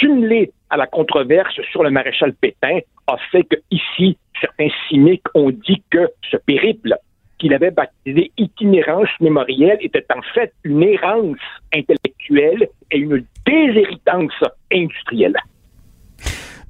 [0.00, 5.50] jumelé à la controverse sur le maréchal Pétain, a fait que ici, certains cyniques ont
[5.50, 6.96] dit que ce périple
[7.38, 11.38] qu'il avait baptisé itinérance mémorielle était en fait une errance
[11.72, 14.32] intellectuelle et une déshéritance
[14.72, 15.36] industrielle.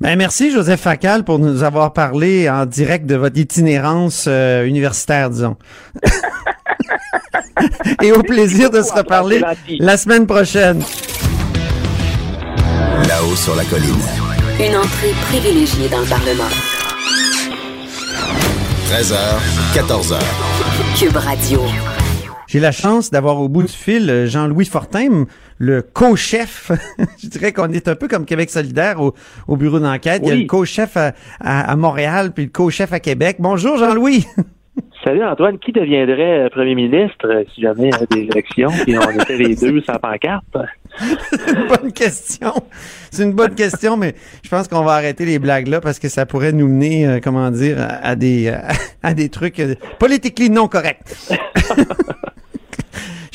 [0.00, 5.28] Ben, merci, Joseph Facal, pour nous avoir parlé en direct de votre itinérance euh, universitaire,
[5.28, 5.56] disons.
[8.02, 9.42] Et au plaisir de se reparler
[9.80, 10.84] la semaine prochaine.
[13.08, 13.98] Là-haut sur la colline.
[14.60, 16.44] Une entrée privilégiée dans le Parlement.
[18.92, 19.16] 13h,
[19.74, 20.20] 14h.
[20.96, 21.60] Cube Radio.
[22.46, 25.26] J'ai la chance d'avoir au bout du fil euh, Jean-Louis Fortin,
[25.58, 26.70] le co-chef.
[27.22, 29.14] Je dirais qu'on est un peu comme Québec solidaire au,
[29.48, 30.22] au bureau d'enquête.
[30.24, 33.36] Il y a le co-chef à, à- à Montréal, puis le co-chef à Québec.
[33.38, 34.24] Bonjour Jean-Louis.
[35.04, 38.68] Salut Antoine, qui deviendrait euh, premier ministre euh, si jamais il y avait des élections
[38.86, 40.44] et on était les deux sans pancarte?
[41.30, 42.52] C'est une bonne question.
[43.10, 46.08] C'est une bonne question, mais je pense qu'on va arrêter les blagues là parce que
[46.08, 48.68] ça pourrait nous mener, euh, comment dire, à, à des à,
[49.02, 51.00] à des trucs euh, politiquement non corrects.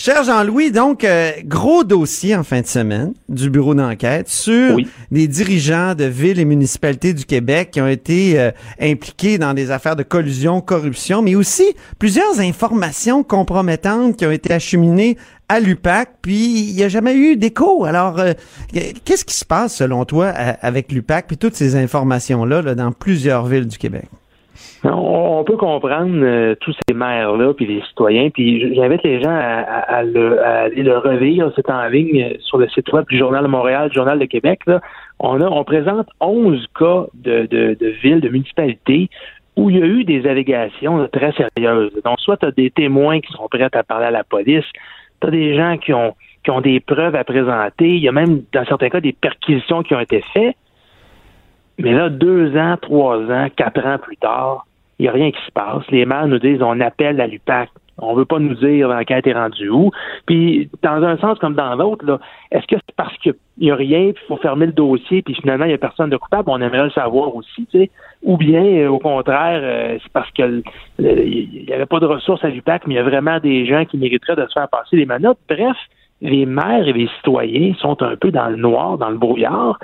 [0.05, 4.85] Cher Jean-Louis, donc, euh, gros dossier en fin de semaine du bureau d'enquête sur Oui.
[5.11, 9.71] des dirigeants de villes et municipalités du Québec qui ont été euh, impliqués dans des
[9.71, 15.15] affaires de collusion, corruption, mais aussi plusieurs informations compromettantes qui ont été acheminées
[15.47, 17.85] à l'UPAC, puis il n'y a jamais eu d'écho.
[17.85, 18.33] Alors, euh,
[19.05, 23.45] qu'est-ce qui se passe selon toi avec l'UPAC puis toutes ces informations-là là, dans plusieurs
[23.45, 24.09] villes du Québec?
[24.85, 30.03] On, peut comprendre euh, tous ces maires-là, puis les citoyens, puis j'invite les gens à,
[30.03, 31.51] le, aller le relire.
[31.55, 34.25] C'est en ligne euh, sur le site web du Journal de Montréal, du Journal de
[34.25, 34.59] Québec.
[34.67, 34.81] Là.
[35.19, 39.09] On, a, on présente 11 cas de, villes, de municipalités
[39.55, 41.93] où il y a eu des allégations très sérieuses.
[42.03, 44.65] Donc, soit tu as des témoins qui sont prêts à parler à la police,
[45.21, 48.11] tu as des gens qui ont, qui ont des preuves à présenter, il y a
[48.11, 50.57] même, dans certains cas, des perquisitions qui ont été faites.
[51.79, 54.65] Mais là, deux ans, trois ans, quatre ans plus tard,
[54.99, 55.83] il n'y a rien qui se passe.
[55.89, 57.69] Les maires nous disent on appelle à l'UPAC.
[57.99, 59.91] On veut pas nous dire l'enquête est rendue où.
[60.25, 62.19] Puis, dans un sens comme dans l'autre,
[62.51, 65.35] est-ce que c'est parce qu'il n'y a rien, puis il faut fermer le dossier, puis
[65.35, 66.49] finalement, il n'y a personne de coupable?
[66.49, 67.91] On aimerait le savoir aussi, tu sais.
[68.23, 70.63] Ou bien, euh, au contraire, euh, c'est parce que le-
[70.97, 73.65] le- il n'y avait pas de ressources à l'UPAC, mais il y a vraiment des
[73.67, 75.37] gens qui mériteraient de se faire passer les manottes.
[75.47, 75.77] Bref,
[76.21, 79.77] les maires et les citoyens sont un peu dans le noir, dans le brouillard.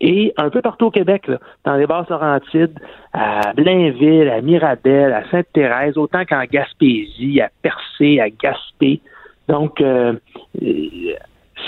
[0.00, 2.78] Et un peu partout au Québec, là, dans les Basses-Laurentides,
[3.12, 9.00] à Blainville, à Mirabel, à Sainte-Thérèse, autant qu'en Gaspésie, à Percé, à Gaspé.
[9.48, 10.14] Donc, euh,
[10.62, 11.14] euh,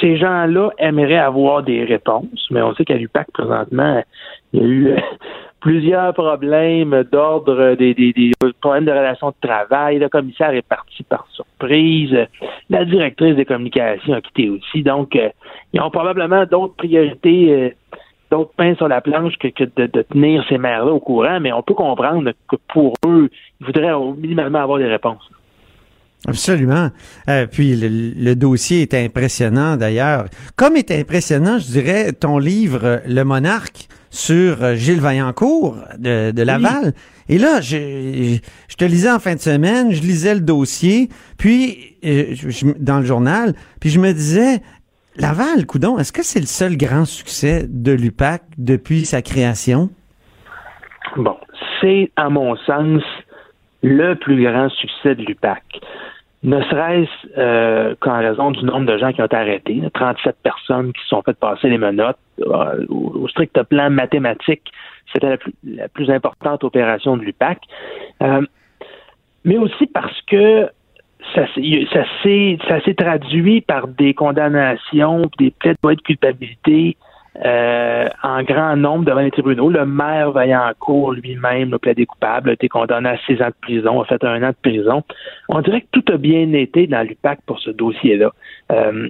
[0.01, 4.03] ces gens-là aimeraient avoir des réponses, mais on sait qu'à l'UPAC, présentement,
[4.53, 4.97] il y a eu euh,
[5.61, 9.99] plusieurs problèmes d'ordre, des, des, des problèmes de relations de travail.
[9.99, 12.17] Le commissaire est parti par surprise.
[12.71, 14.83] La directrice des communications a quitté aussi.
[14.83, 15.29] Donc, euh,
[15.73, 17.71] ils ont probablement d'autres priorités, euh,
[18.31, 21.53] d'autres pains sur la planche que, que de, de tenir ces maires-là au courant, mais
[21.53, 23.29] on peut comprendre que pour eux,
[23.61, 25.31] ils voudraient au minimalement avoir des réponses.
[26.27, 26.91] Absolument.
[27.29, 30.25] Euh, puis le, le dossier est impressionnant d'ailleurs.
[30.57, 36.43] Comme est impressionnant, je dirais, ton livre Le Monarque sur euh, Gilles Vaillancourt de, de
[36.43, 36.95] Laval.
[37.29, 41.97] Et là, je, je te lisais en fin de semaine, je lisais le dossier, puis
[42.05, 44.63] euh, je- dans le journal, puis je me disais,
[45.19, 49.89] Laval, coudon, est-ce que c'est le seul grand succès de l'UPAC depuis sa création?
[51.17, 51.37] Bon,
[51.81, 53.03] c'est, à mon sens,
[53.83, 55.63] le plus grand succès de l'UPAC.
[56.43, 60.37] Ne serait-ce euh, qu'en raison du nombre de gens qui ont été arrêtés, là, 37
[60.43, 62.19] personnes qui se sont fait passer les menottes.
[62.41, 64.71] Euh, au, au strict plan mathématique,
[65.13, 67.59] c'était la plus, la plus importante opération de l'UPAC.
[68.23, 68.43] Euh,
[69.45, 70.69] mais aussi parce que
[71.35, 71.47] ça,
[72.23, 76.97] s'est- ça s'est traduit par des condamnations, des plaidoyers de culpabilité
[77.45, 79.69] euh, en grand nombre devant les tribunaux.
[79.69, 84.01] Le maire Vaillancourt lui-même a plaidé coupable, a été condamné à six ans de prison,
[84.01, 85.03] a fait un an de prison.
[85.51, 88.31] On dirait que tout a bien été dans l'UPAC pour ce dossier-là.
[88.73, 89.09] Euh,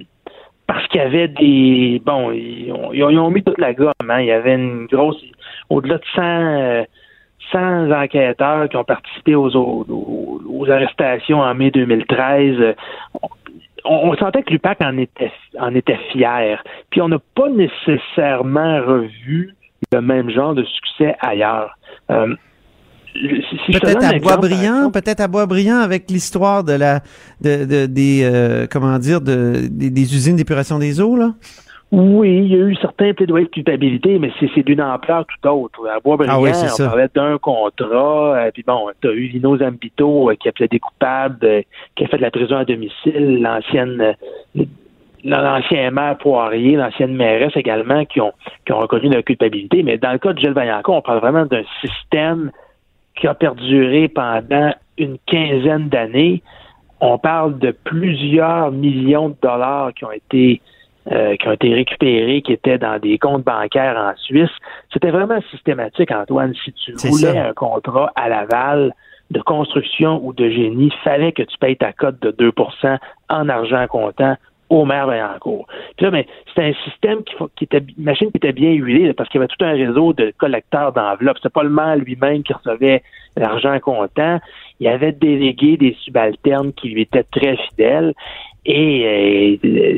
[0.67, 2.01] parce qu'il y avait des...
[2.05, 3.93] Bon, ils ont, ils ont- ils ont mis toute la gomme.
[4.09, 4.19] Hein.
[4.19, 5.23] Il y avait une grosse...
[5.69, 6.85] Au-delà de 100...
[7.55, 12.55] euh, 100 enquêteurs qui ont participé aux, aux, aux arrestations en mai 2013.
[12.59, 12.73] Euh,
[13.85, 16.61] On, on sentait que l'UPAC en était, en était fier.
[16.89, 19.55] Puis on n'a pas nécessairement revu
[19.93, 21.77] le même genre de succès ailleurs.
[22.11, 22.35] Euh,
[23.13, 26.99] si- Peut-être à Boisbriand, peut-être à Boisbriand avec l'histoire de la
[27.41, 31.31] de, de- des euh, comment dire de des, des usines d'épuration des eaux là.
[31.89, 35.87] Oui, il y a eu certains plaidoyers de culpabilité, mais c'est d'une ampleur tout autre.
[35.87, 39.57] À Boisbriand, Ah oui, on parlait d'un contrat, euh, puis bon, tu as eu Lino
[39.57, 41.61] Zambito euh, qui a plaidé coupable, euh,
[41.95, 44.01] qui a fait de la prison à domicile, l'ancienne
[44.55, 44.63] euh,
[45.23, 48.33] l'ancien maire Poirier, l'ancienne mairesse également, qui ont,
[48.65, 49.81] qui ont reconnu leur culpabilité.
[49.83, 52.51] Mais dans le cas de Gilles Vaillancourt, on parle vraiment d'un système
[53.15, 56.41] qui a perduré pendant une quinzaine d'années.
[56.99, 60.61] On parle de plusieurs millions de dollars qui ont été
[61.11, 64.51] euh, qui ont été récupérés, qui étaient dans des comptes bancaires en Suisse.
[64.91, 66.53] C'était vraiment systématique, Antoine.
[66.65, 67.47] Si tu voulais ça.
[67.47, 68.93] un contrat à Laval
[69.31, 72.97] de construction ou de génie, fallait que tu payes ta cote de 2%
[73.29, 74.35] en argent comptant
[74.69, 75.65] au maire Vaillancourt.
[75.95, 79.07] Puis là, ben, c'était un système qui, qui était, une machine qui était bien huilée,
[79.07, 81.37] là, parce qu'il y avait tout un réseau de collecteurs d'enveloppes.
[81.37, 83.01] C'était pas le maire lui-même qui recevait
[83.37, 84.39] l'argent comptant.
[84.79, 88.13] Il y avait délégué des subalternes qui lui étaient très fidèles.
[88.65, 89.97] Et euh,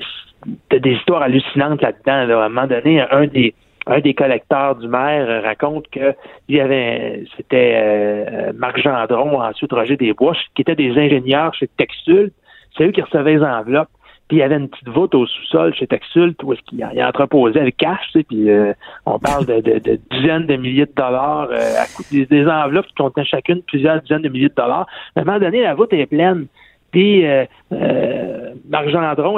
[0.69, 2.25] t'as des histoires hallucinantes là-dedans.
[2.25, 2.41] Là.
[2.41, 3.53] À un moment donné, un des
[3.87, 6.13] un des collecteurs du maire raconte que
[6.47, 11.67] il y avait c'était euh, Marc Gendron, ensuite Roger Desbois, qui étaient des ingénieurs chez
[11.67, 12.31] Textul.
[12.77, 13.89] C'est eux qui recevaient les enveloppes.
[14.27, 17.03] Puis il y avait une petite voûte au sous-sol chez Texult où est-ce qu'il il
[17.03, 18.73] entreposait le cash, tu sais, puis euh,
[19.07, 22.93] on parle de dizaines de milliers de dollars euh, à coup des, des enveloppes qui
[22.93, 24.85] contenaient chacune plusieurs dizaines de milliers de dollars.
[25.15, 26.45] À un moment donné, la voûte est pleine.
[26.91, 28.53] Puis, euh, euh,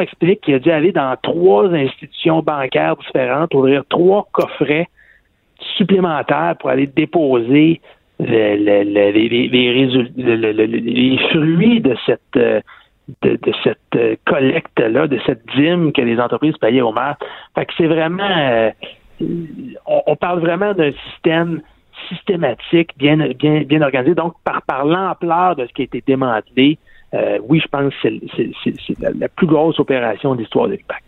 [0.02, 4.88] explique qu'il a dû aller dans trois institutions bancaires différentes, ouvrir trois coffrets
[5.78, 7.82] supplémentaires pour aller déposer
[8.20, 9.12] le- le- le-
[10.66, 12.62] les, fruits de cette euh,
[13.26, 17.18] euh, collecte-là, de cette dîme que les entreprises payaient au maire.
[17.56, 18.72] Fait que c'est vraiment euh,
[19.86, 21.62] on, parle vraiment d'un système
[22.10, 23.20] systématique, bien
[23.82, 24.16] organisé.
[24.16, 26.78] Donc, par, par l'ampleur de ce qui a été démantelé,
[27.14, 28.10] euh, oui, je pense que
[28.64, 31.04] c'est- la, la plus grosse opération de l'histoire de l'UPAC.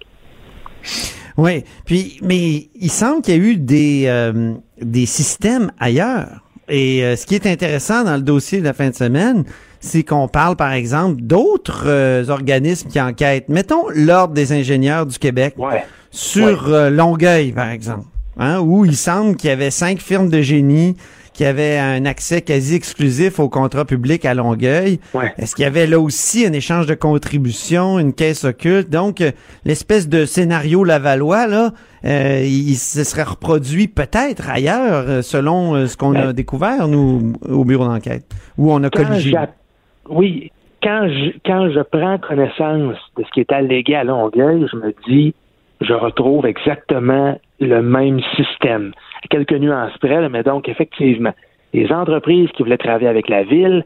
[1.37, 6.41] Oui, puis mais il semble qu'il y a eu des euh, des systèmes ailleurs.
[6.69, 9.43] Et euh, ce qui est intéressant dans le dossier de la fin de semaine,
[9.79, 13.49] c'est qu'on parle par exemple d'autres euh, organismes qui enquêtent.
[13.49, 15.83] Mettons l'ordre des ingénieurs du Québec Ouais.
[16.11, 18.05] sur euh, Longueuil par exemple,
[18.37, 20.95] hein, où il semble qu'il y avait cinq firmes de génie
[21.33, 24.99] qui avaient un accès quasi exclusif au contrat public à Longueuil.
[25.13, 25.33] Ouais.
[25.37, 28.89] Est-ce qu'il y avait là aussi un échange de contributions, une caisse occulte?
[28.89, 29.31] Donc, euh,
[29.65, 31.71] l'espèce de scénario Lavallois, là,
[32.05, 37.33] euh, il, se serait reproduit peut-être ailleurs, euh, selon euh, ce qu'on a découvert, nous,
[37.47, 38.25] au bureau d'enquête,
[38.57, 39.33] où on a colligé?
[40.09, 44.77] oui, quand je, quand je prends connaissance de ce qui est allégué à Longueuil, je
[44.77, 45.33] me dis,
[45.79, 48.91] je retrouve exactement le même système.
[49.29, 51.33] Quelques nuances près, là, mais donc effectivement,
[51.73, 53.83] les entreprises qui voulaient travailler avec la ville,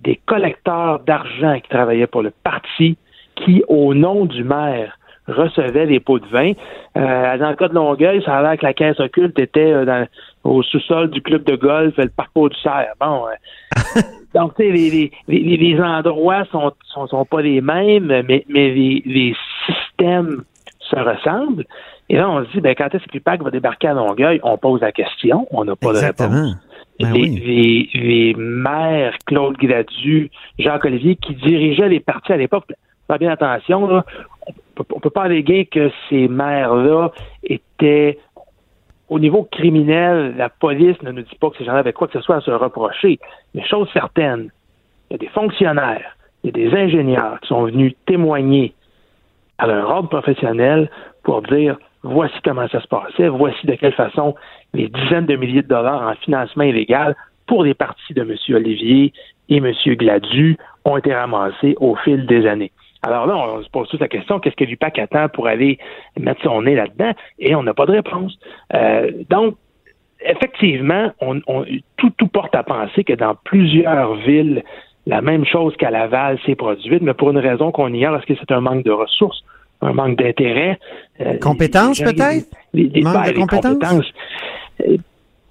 [0.00, 2.96] des collecteurs d'argent qui travaillaient pour le parti,
[3.36, 6.52] qui, au nom du maire, recevaient les pots de vin.
[6.96, 9.84] Euh, dans le cas de Longueuil, ça a l'air que la caisse occulte était euh,
[9.84, 10.06] dans-
[10.44, 12.94] au sous-sol du club de golf, le parcours du Cerf.
[12.98, 14.00] Bon, euh,
[14.34, 18.44] donc, tu sais, les, les, les, les endroits sont, sont, sont pas les mêmes, mais,
[18.48, 20.42] mais les, les systèmes
[20.80, 21.64] se ressemblent.
[22.10, 24.40] Et là, on se dit, ben, quand est-ce que l'UPAC va débarquer à Longueuil?
[24.42, 26.56] On pose la question, on n'a pas de réponse.
[27.00, 27.88] Ben les, oui.
[27.94, 32.64] les, les maires Claude Gladu, Jacques Olivier, qui dirigeaient les partis à l'époque,
[33.06, 34.04] faites bien attention, là,
[34.48, 34.52] on
[34.94, 37.10] on peut pas alléguer que ces maires-là
[37.42, 38.18] étaient
[39.08, 42.18] au niveau criminel, la police ne nous dit pas que ces gens-là avaient quoi que
[42.18, 43.18] ce soit à se reprocher.
[43.54, 44.50] Mais chose certaine,
[45.08, 48.74] il y a des fonctionnaires, il y a des ingénieurs qui sont venus témoigner
[49.56, 50.90] à leur ordre professionnel
[51.22, 54.34] pour dire voici comment ça se passait, voici de quelle façon
[54.74, 58.34] les dizaines de milliers de dollars en financement illégal pour les partis de M.
[58.54, 59.12] Olivier
[59.48, 59.72] et M.
[59.86, 62.72] Gladu ont été ramassés au fil des années.
[63.02, 65.78] Alors là, on se pose toute la question, qu'est-ce que l'UPAC attend pour aller
[66.18, 67.12] mettre son nez là-dedans?
[67.38, 68.36] Et on n'a pas de réponse.
[68.74, 69.56] Euh, donc,
[70.20, 71.12] effectivement,
[71.96, 74.64] tout porte à penser que dans plusieurs villes,
[75.06, 78.34] la même chose qu'à Laval s'est produite, mais pour une raison qu'on ignore, est-ce que
[78.38, 79.42] c'est un manque de ressources,
[79.80, 80.78] un manque d'intérêt?
[81.20, 82.46] Euh, Compétences, peut-être?
[82.74, 84.12] Manque ben, de les compétences?
[84.86, 84.96] Euh,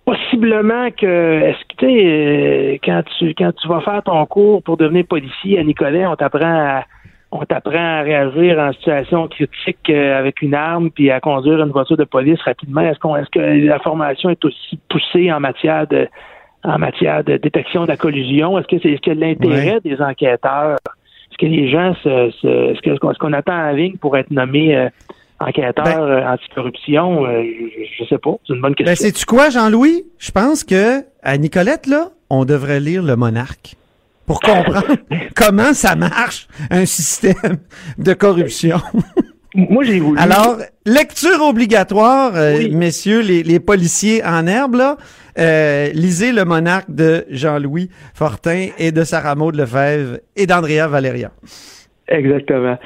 [0.06, 4.64] Possiblement que, est-ce que, tu sais, euh, quand tu, quand tu vas faire ton cours
[4.64, 6.86] pour devenir policier à Nicolet, on t'apprend à,
[7.34, 11.72] on t'apprend à réagir en situation critique euh, avec une arme puis à conduire une
[11.72, 12.80] voiture de police rapidement.
[12.80, 16.08] Est-ce qu'on, est-ce que la formation est aussi poussée en matière de,
[16.64, 18.58] en matière de détection de la collision?
[18.58, 20.78] Est-ce que c'est, est-ce que l'intérêt des enquêteurs,
[21.40, 24.32] est-ce que les gens se, se- est-ce que, est-ce qu'on attend en ligne pour être
[24.32, 24.90] nommé euh,
[25.40, 27.26] enquêteur Ben- euh, anticorruption?
[27.26, 28.36] Euh, je, je sais pas.
[28.48, 28.92] C'est une bonne question.
[28.92, 30.04] Ben, sais-tu quoi, Jean-Louis?
[30.18, 33.76] Je pense que à Nicolette, là, on devrait lire Le Monarque
[34.26, 34.96] pour comprendre
[35.36, 37.58] comment ça marche, un système
[37.98, 38.78] de corruption.
[39.58, 40.20] Moi, j'ai voulu.
[40.20, 42.70] Alors, lecture obligatoire, euh, Oui.
[42.76, 44.98] messieurs les, les policiers en herbe, là.
[45.40, 51.32] Euh, lisez Le Monarque de Jean-Louis Fortin et de Sarah Maud Lefebvre et d'Andrea Valéria.
[52.08, 52.78] Exactement.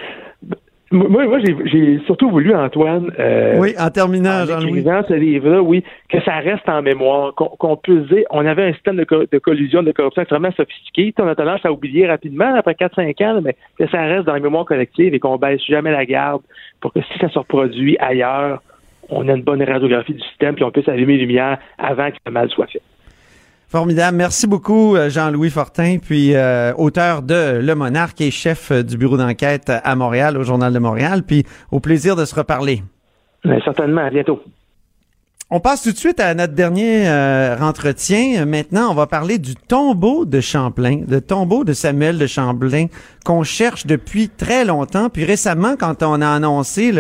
[0.92, 4.84] Moi, moi j'ai, surtout voulu, Antoine, euh, Oui, en terminant, en Jean-Louis.
[5.08, 8.74] ce livre-là, oui, que ça reste en mémoire, qu'on, qu'on puisse dire, on avait un
[8.74, 12.54] système de, co- de collusion, de corruption extrêmement sophistiqué, on a tendance à oublier rapidement,
[12.56, 15.92] après 4-5 ans, mais que ça reste dans la mémoire collective et qu'on baisse jamais
[15.92, 16.42] la garde
[16.82, 18.62] pour que si ça se reproduit ailleurs,
[19.10, 22.18] on a une bonne radiographie du système puis on puisse allumer les lumières avant que
[22.26, 22.82] le mal soit fait.
[23.72, 24.18] Formidable.
[24.18, 28.98] Merci beaucoup, euh, Jean-Louis Fortin, puis euh, auteur de Le Monarque et chef euh, du
[28.98, 31.24] bureau d'enquête à Montréal, au Journal de Montréal.
[31.26, 32.84] Puis au plaisir de se reparler.
[33.64, 34.42] Certainement, à bientôt.
[35.54, 38.46] On passe tout de suite à notre dernier euh, entretien.
[38.46, 42.86] Maintenant, on va parler du tombeau de Champlain, le tombeau de Samuel de Champlain
[43.26, 45.10] qu'on cherche depuis très longtemps.
[45.10, 46.92] Puis récemment, quand on a annoncé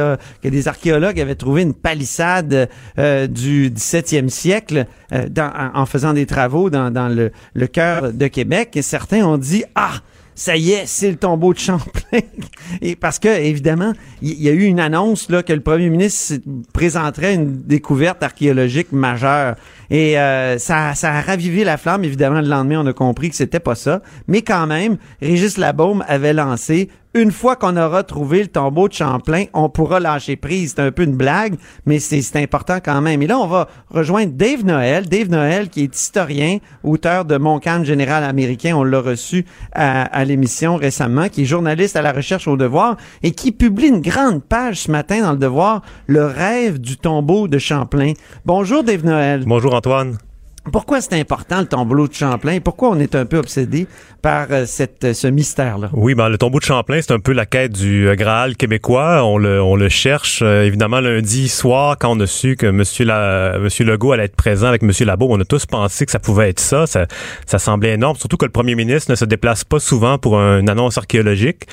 [0.43, 2.67] que des archéologues avaient trouvé une palissade
[2.99, 5.29] euh, du 17e siècle euh,
[5.73, 9.93] en, faisant des travaux dans, le, le cœur de Québec, certains ont dit ah
[10.41, 12.19] ça y est, c'est le tombeau de Champlain.
[12.81, 16.33] Et parce que, évidemment, il y, a eu une annonce là, que le premier ministre
[16.73, 19.55] présenterait une découverte archéologique majeure.
[19.91, 22.05] Et euh, ça, ça a ravivé la flamme.
[22.05, 24.01] Évidemment, le lendemain, on a compris que c'était pas ça.
[24.27, 28.93] Mais quand même, Régis Labaume avait lancé une fois qu'on aura trouvé le tombeau de
[28.93, 30.73] Champlain, on pourra lâcher prise.
[30.75, 33.21] C'est un peu une blague, mais c'est important quand même.
[33.21, 35.09] Et là, on va rejoindre Dave Noël.
[35.09, 38.75] Dave Noël, qui est historien, auteur de Montcalm général américain.
[38.77, 42.95] On l'a reçu à, à l'émission récemment, qui est journaliste à la recherche au devoir
[43.23, 47.49] et qui publie une grande page ce matin dans le devoir, Le rêve du tombeau
[47.49, 48.13] de Champlain.
[48.45, 49.43] Bonjour Dave Noël.
[49.45, 50.30] Bonjour Antoine.
[50.69, 52.59] Pourquoi c'est important le tombeau de Champlain?
[52.59, 53.87] Pourquoi on est un peu obsédé
[54.21, 55.89] par euh, cette, euh, ce mystère-là?
[55.91, 59.25] Oui, ben, le tombeau de Champlain, c'est un peu la quête du euh, Graal québécois.
[59.25, 60.43] On le, on le cherche.
[60.43, 62.83] évidemment, lundi soir, quand on a su que M.
[63.07, 64.91] La, Monsieur Legault allait être présent avec M.
[64.99, 66.85] Labo, on a tous pensé que ça pouvait être ça.
[66.85, 67.07] Ça,
[67.47, 70.69] ça semblait énorme, surtout que le premier ministre ne se déplace pas souvent pour une
[70.69, 71.65] annonce archéologique.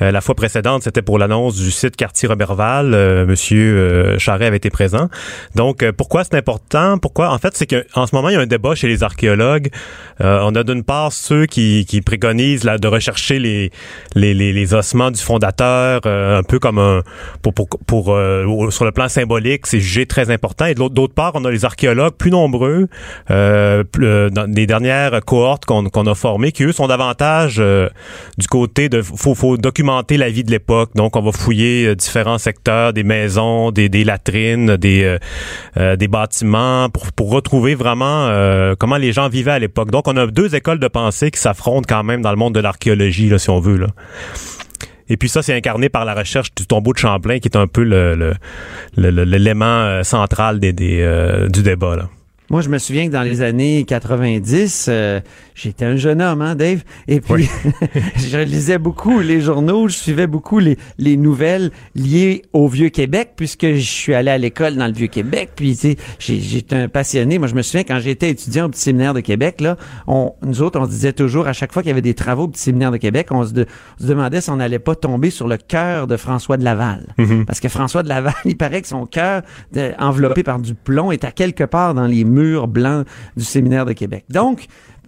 [0.00, 2.90] la fois précédente, c'était pour l'annonce du site quartier Roberval.
[3.26, 5.08] Monsieur Charret avait été présent.
[5.54, 6.98] Donc, pourquoi c'est important?
[6.98, 7.30] Pourquoi?
[7.30, 9.70] En fait, c'est qu'en ce moment, y a un débat chez les archéologues.
[10.20, 13.70] Euh, on a d'une part ceux qui, qui préconisent là, de rechercher les,
[14.14, 17.02] les, les, ossements du fondateur, euh, un peu comme un
[17.42, 20.66] pour, pour, pour euh, sur le plan symbolique, c'est jugé très important.
[20.66, 22.88] Et d'autre part, on a les archéologues plus nombreux
[23.28, 27.62] dans les dernières cohortes qu'on qu'on a formées, qui eux sont davantage
[28.38, 30.90] du côté de faut, faut documenter la vie de l'époque.
[30.94, 35.18] Donc, on va fouiller différents secteurs, des maisons, des, des latrines, des
[35.76, 39.90] des bâtiments pour, pour retrouver vraiment euh, comment les gens vivaient à l'époque.
[39.90, 42.60] Donc, on a deux écoles de pensée qui s'affrontent quand même dans le monde de
[42.60, 43.86] l'archéologie, si on veut.
[45.08, 47.66] Et puis ça, c'est incarné par la recherche du tombeau de Champlain, qui est un
[47.66, 47.82] peu
[48.96, 52.08] l'élément euh, central euh, du débat.
[52.54, 55.20] Moi, je me souviens que dans les années 90, euh,
[55.56, 56.84] j'étais un jeune homme, hein, Dave?
[57.08, 57.48] Et puis,
[58.16, 63.66] je lisais beaucoup les journaux, je suivais beaucoup les, les nouvelles liées au Vieux-Québec, puisque
[63.66, 65.50] je suis allé à l'école dans le Vieux-Québec.
[65.56, 67.40] Puis, tu sais, j'étais un passionné.
[67.40, 69.76] Moi, je me souviens quand j'étais étudiant au Petit Séminaire de Québec, là,
[70.06, 72.44] on, nous autres, on se disait toujours, à chaque fois qu'il y avait des travaux
[72.44, 73.52] au Petit Séminaire de Québec, on se,
[73.98, 77.14] demandait si on n'allait pas tomber sur le cœur de François de Laval.
[77.18, 77.46] Mm-hmm.
[77.46, 79.42] Parce que François de Laval, il paraît que son cœur,
[79.98, 83.04] enveloppé par du plomb, est à quelque part dans les mur blanc
[83.36, 84.24] du séminaire de Québec.
[84.30, 84.66] Donc,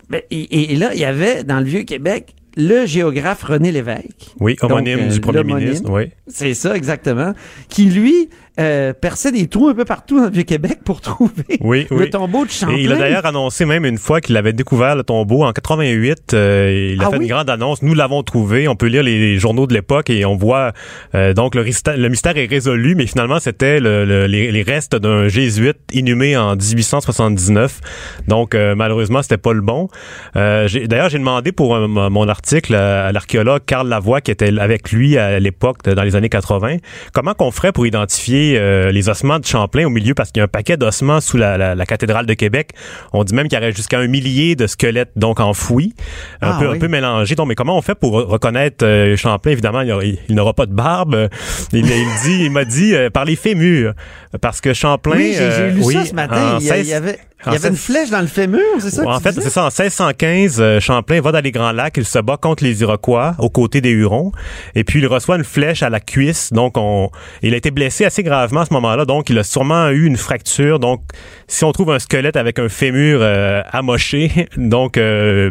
[0.09, 4.35] ben, et, là, il y avait dans le vieux Québec le géographe René Lévesque.
[4.41, 6.11] Oui, homonyme du euh, premier ministre, oui.
[6.27, 7.35] C'est ça, exactement.
[7.69, 12.09] Qui, lui, euh, perçait des trous un peu partout dans le Vieux-Québec pour trouver le
[12.09, 12.77] tombeau de Champlain.
[12.77, 16.33] Et il a d'ailleurs annoncé même une fois qu'il avait découvert le tombeau en 88.
[16.33, 17.83] Euh, il a ah fait une grande annonce.
[17.83, 18.67] Nous l'avons trouvé.
[18.67, 20.73] On peut lire les, journaux de l'époque et on voit
[21.15, 25.77] euh, donc le, le, mystère est résolu, mais finalement c'était le, les, restes d'un jésuite
[25.93, 27.81] inhumé en 1879.
[28.27, 29.89] Donc malheureusement c'était pas le bon.
[30.35, 35.39] d'ailleurs j'ai demandé pour mon article à, l'archéologue Carl Lavoie qui était avec lui à
[35.41, 36.77] l'époque dans les années 80
[37.13, 40.43] comment qu'on ferait pour identifier euh, les ossements de Champlain au milieu parce qu'il y
[40.43, 42.71] a un paquet d'ossements sous la, cathédrale de Québec.
[43.13, 45.95] On dit même qu'il y aurait jusqu'à un millier de squelettes donc enfouis,
[46.43, 47.35] un ah peu un peu mélangés.
[47.35, 49.53] Donc mais comment on fait pour reconnaître euh, Champlain?
[49.53, 51.29] Évidemment, il, n'aura pas de barbe.
[51.73, 53.95] Il, dit, il m'a dit euh, par les fémurs
[54.41, 55.17] parce que Champlain.
[55.17, 56.59] Oui, j'ai lu ça ce matin.
[56.61, 59.07] il y avait il y avait une flèche dans le fémur, c'est ça?
[59.07, 59.65] en fait, c'est ça.
[59.65, 63.37] En 1615, euh, Champlain va dans les Grands Lacs, il se bat contre les Iroquois
[63.39, 64.33] aux côtés des Hurons,
[64.75, 66.53] et puis il reçoit une flèche à la cuisse.
[66.53, 67.11] Donc, on,
[67.43, 69.05] il a été blessé assez gravement à ce moment-là.
[69.05, 70.79] Donc, il a sûrement eu une fracture.
[70.79, 71.03] Donc,
[71.47, 75.51] si on trouve un squelette avec un fémur euh, amoché, donc euh,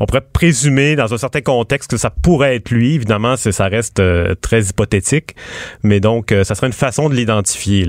[0.00, 2.94] on pourrait présumer dans un certain contexte que ça pourrait être lui.
[2.94, 4.02] Évidemment, ça reste
[4.40, 5.34] très hypothétique,
[5.82, 7.86] mais donc ça serait une façon de l'identifier.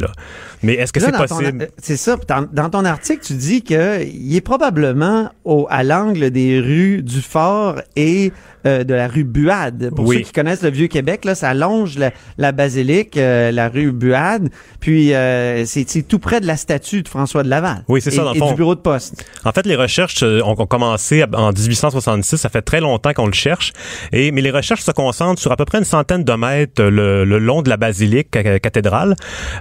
[0.64, 1.68] Mais est-ce que c'est possible?
[1.82, 2.18] C'est ça.
[2.52, 7.82] dans ton article tu dis qu'il est probablement au, à l'angle des rues du Fort
[7.96, 8.32] et
[8.66, 9.92] euh, de la rue Buade.
[9.96, 11.98] Pour ceux qui connaissent le Vieux-Québec, là, ça longe
[12.38, 14.50] la, basilique, euh, la rue Buade,
[14.80, 17.84] puis euh, c'est tout près de la statue de François de Laval.
[17.88, 18.50] Oui, c'est ça, dans le fond.
[18.50, 19.24] du bureau de poste.
[19.46, 23.74] En fait, les recherches ont, commencé en 1866, ça fait très longtemps qu'on le cherche,
[24.12, 27.26] et mais les recherches se concentrent sur à peu près une centaine de mètres le,
[27.26, 29.16] le long de la basilique cathédrale,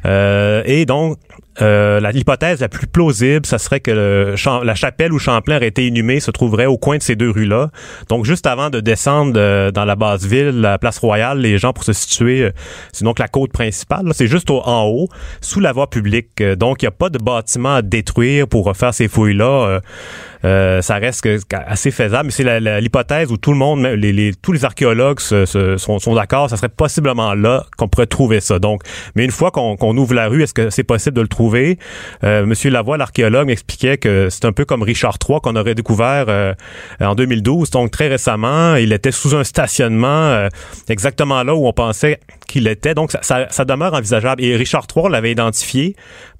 [0.04, 1.18] et donc
[1.60, 4.34] l'hypothèse la plus plausible, ça serait que
[4.64, 7.70] la chapelle où Champlain aurait été inhumé se trouverait au coin de ces deux rues-là.
[8.08, 11.72] Donc, juste avant de descendre euh, dans la basse ville, la place Royale, les gens
[11.72, 12.50] pour se situer, euh,
[12.92, 14.06] c'est donc la côte principale.
[14.12, 15.08] C'est juste en haut,
[15.40, 16.40] sous la voie publique.
[16.40, 19.80] Euh, donc, il n'y a pas de bâtiment à détruire pour refaire ces fouilles-là.
[20.44, 21.26] Euh, ça reste
[21.66, 25.46] assez faisable, mais c'est l'hypothèse où tout le monde, les, les- tous les archéologues se-
[25.46, 28.58] se- sont, sont d'accord, ça serait possiblement là qu'on pourrait trouver ça.
[28.58, 28.82] Donc,
[29.14, 31.78] mais une fois qu'on qu'on ouvre la rue, est-ce que c'est possible de le trouver?
[32.24, 36.26] Euh, Monsieur Lavoie, l'archéologue, m'expliquait que c'est un peu comme Richard III qu'on aurait découvert
[36.28, 36.54] euh,
[37.00, 38.76] en 2012, donc très récemment.
[38.76, 40.48] Il était sous un stationnement euh,
[40.88, 42.94] exactement là où on pensait qu'il était.
[42.94, 44.42] Donc, ça, ça, ça demeure envisageable.
[44.42, 45.96] Et Richard III l'avait identifié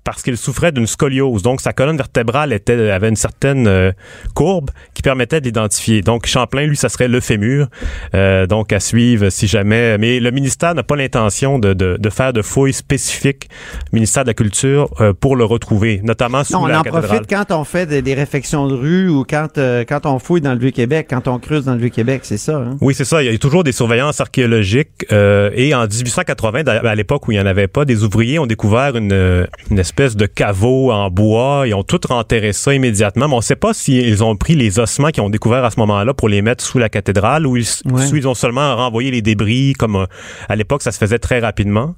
[0.06, 1.42] parce qu'il souffrait d'une scoliose.
[1.42, 3.90] Donc, sa colonne vertébrale était, avait une certaine euh,
[4.34, 6.00] courbe qui permettait de l'identifier.
[6.00, 7.66] Donc, Champlain, lui, ça serait le fémur.
[8.14, 9.98] Euh, donc, à suivre si jamais.
[9.98, 13.48] Mais le ministère n'a pas l'intention de, de, de faire de fouilles spécifiques,
[13.92, 17.02] ministère de la Culture, euh, pour le retrouver, notamment sous Non, on la en cathédrale.
[17.08, 20.40] profite quand on fait des, des réfections de rue ou quand, euh, quand on fouille
[20.40, 22.58] dans le Vieux-Québec, quand on creuse dans le Vieux-Québec, c'est ça.
[22.58, 22.76] Hein?
[22.80, 23.24] Oui, c'est ça.
[23.24, 25.04] Il y a toujours des surveillances archéologiques.
[25.10, 28.38] euh, et en 1880, d'a- à l'époque où il n'y en avait pas, des ouvriers
[28.38, 31.64] ont découvert une, une espèce de caveau en bois.
[31.66, 33.28] Ils ont tout renterré ça immédiatement.
[33.28, 35.80] Mais on ne sait pas s'ils ont pris les ossements qu'ils ont découverts à ce
[35.80, 38.12] moment-là pour les mettre sous la cathédrale ou ils, Ouais.
[38.12, 39.72] ou ils ont seulement renvoyé les débris.
[39.72, 40.06] Comme euh,
[40.48, 41.94] à l'époque, ça se faisait très rapidement.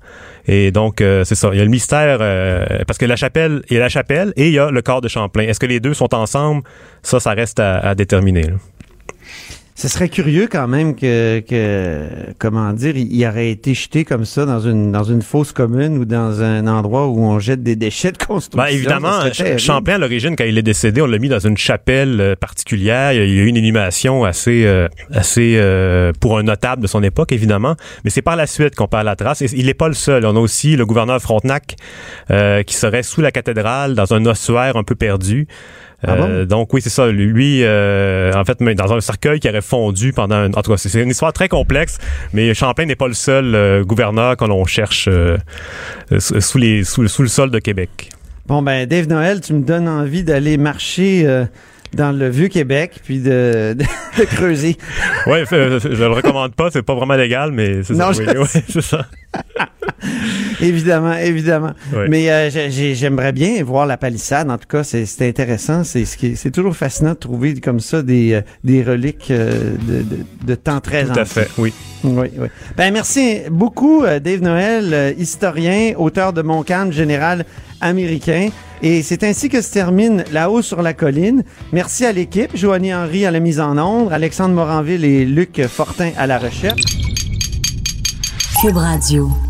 [0.47, 1.51] Et donc, euh, c'est ça.
[1.53, 4.33] Il y a le mystère euh, parce que la chapelle, il y a la chapelle
[4.37, 5.43] et il y a le corps de Champlain.
[5.45, 6.63] Est-ce que les deux sont ensemble?
[7.03, 8.43] Ça, ça reste à, à déterminer.
[8.43, 8.55] là.
[9.79, 12.03] Ce serait curieux quand même que, que
[12.41, 15.99] comment dire, il il aurait été jeté comme ça dans une dans une fosse commune
[15.99, 18.59] ou dans un endroit où on jette des déchets de construction.
[18.61, 19.63] Ben, évidemment, Ch-.
[19.63, 23.13] Champlain, à l'origine, quand il est décédé, on l'a mis dans une chapelle euh, particulière.
[23.13, 27.05] Il y a eu une inhumation assez, euh, assez euh, pour un notable de son
[27.05, 27.77] époque, évidemment.
[28.03, 29.43] Mais c'est par la suite qu'on perd la trace.
[29.43, 30.27] Et il n'est pas le seul.
[30.27, 31.77] On a aussi le gouverneur Frontenac
[32.33, 35.47] euh, qui serait sous la cathédrale, dans un ossuaire un peu perdu.
[36.07, 36.27] Ah bon?
[36.29, 37.09] Euh, donc oui, c'est ça.
[37.09, 40.37] Lui, euh, en fait, dans un cercueil qui aurait fondu pendant...
[40.37, 41.99] un- En tout cas, c'est une histoire très complexe,
[42.33, 45.37] mais Champlain n'est pas le seul euh, gouverneur que l'on cherche euh,
[46.19, 48.11] sous, les, sous, sous le sol de Québec.
[48.47, 51.45] Bon ben Dave Noël, tu me donnes envie d'aller marcher euh,
[51.95, 53.85] dans le vieux Québec puis de, de,
[54.19, 54.77] de creuser.
[55.27, 58.05] Ouais, euh, je le recommande pas, c'est pas vraiment légal, mais c'est ça.
[58.07, 59.05] Non, oui, je ouais, c'est ça.
[60.61, 61.73] évidemment, évidemment.
[62.09, 64.51] Mais euh, j'ai- j'ai- j'aimerais bien voir la palissade.
[64.51, 65.83] En tout cas, c'est intéressant.
[65.85, 70.17] C'est toujours fascinant de trouver comme ça des, euh, des reliques euh, de, de,
[70.47, 71.25] de temps très Tout à ancien.
[71.25, 71.73] fait, oui.
[72.05, 72.49] Oui, oui.
[72.77, 77.45] Ben merci beaucoup, Dave Noël, historien, auteur de Montcalm général
[77.81, 78.51] américain.
[78.83, 81.43] Et c'est ainsi que se termine là-haut sur la colline.
[81.73, 86.11] Merci à l'équipe, Joanie Henry à la mise en ombre, Alexandre Moranville et Luc Fortin
[86.17, 86.83] à la recherche.
[88.61, 89.48] Cube Radio.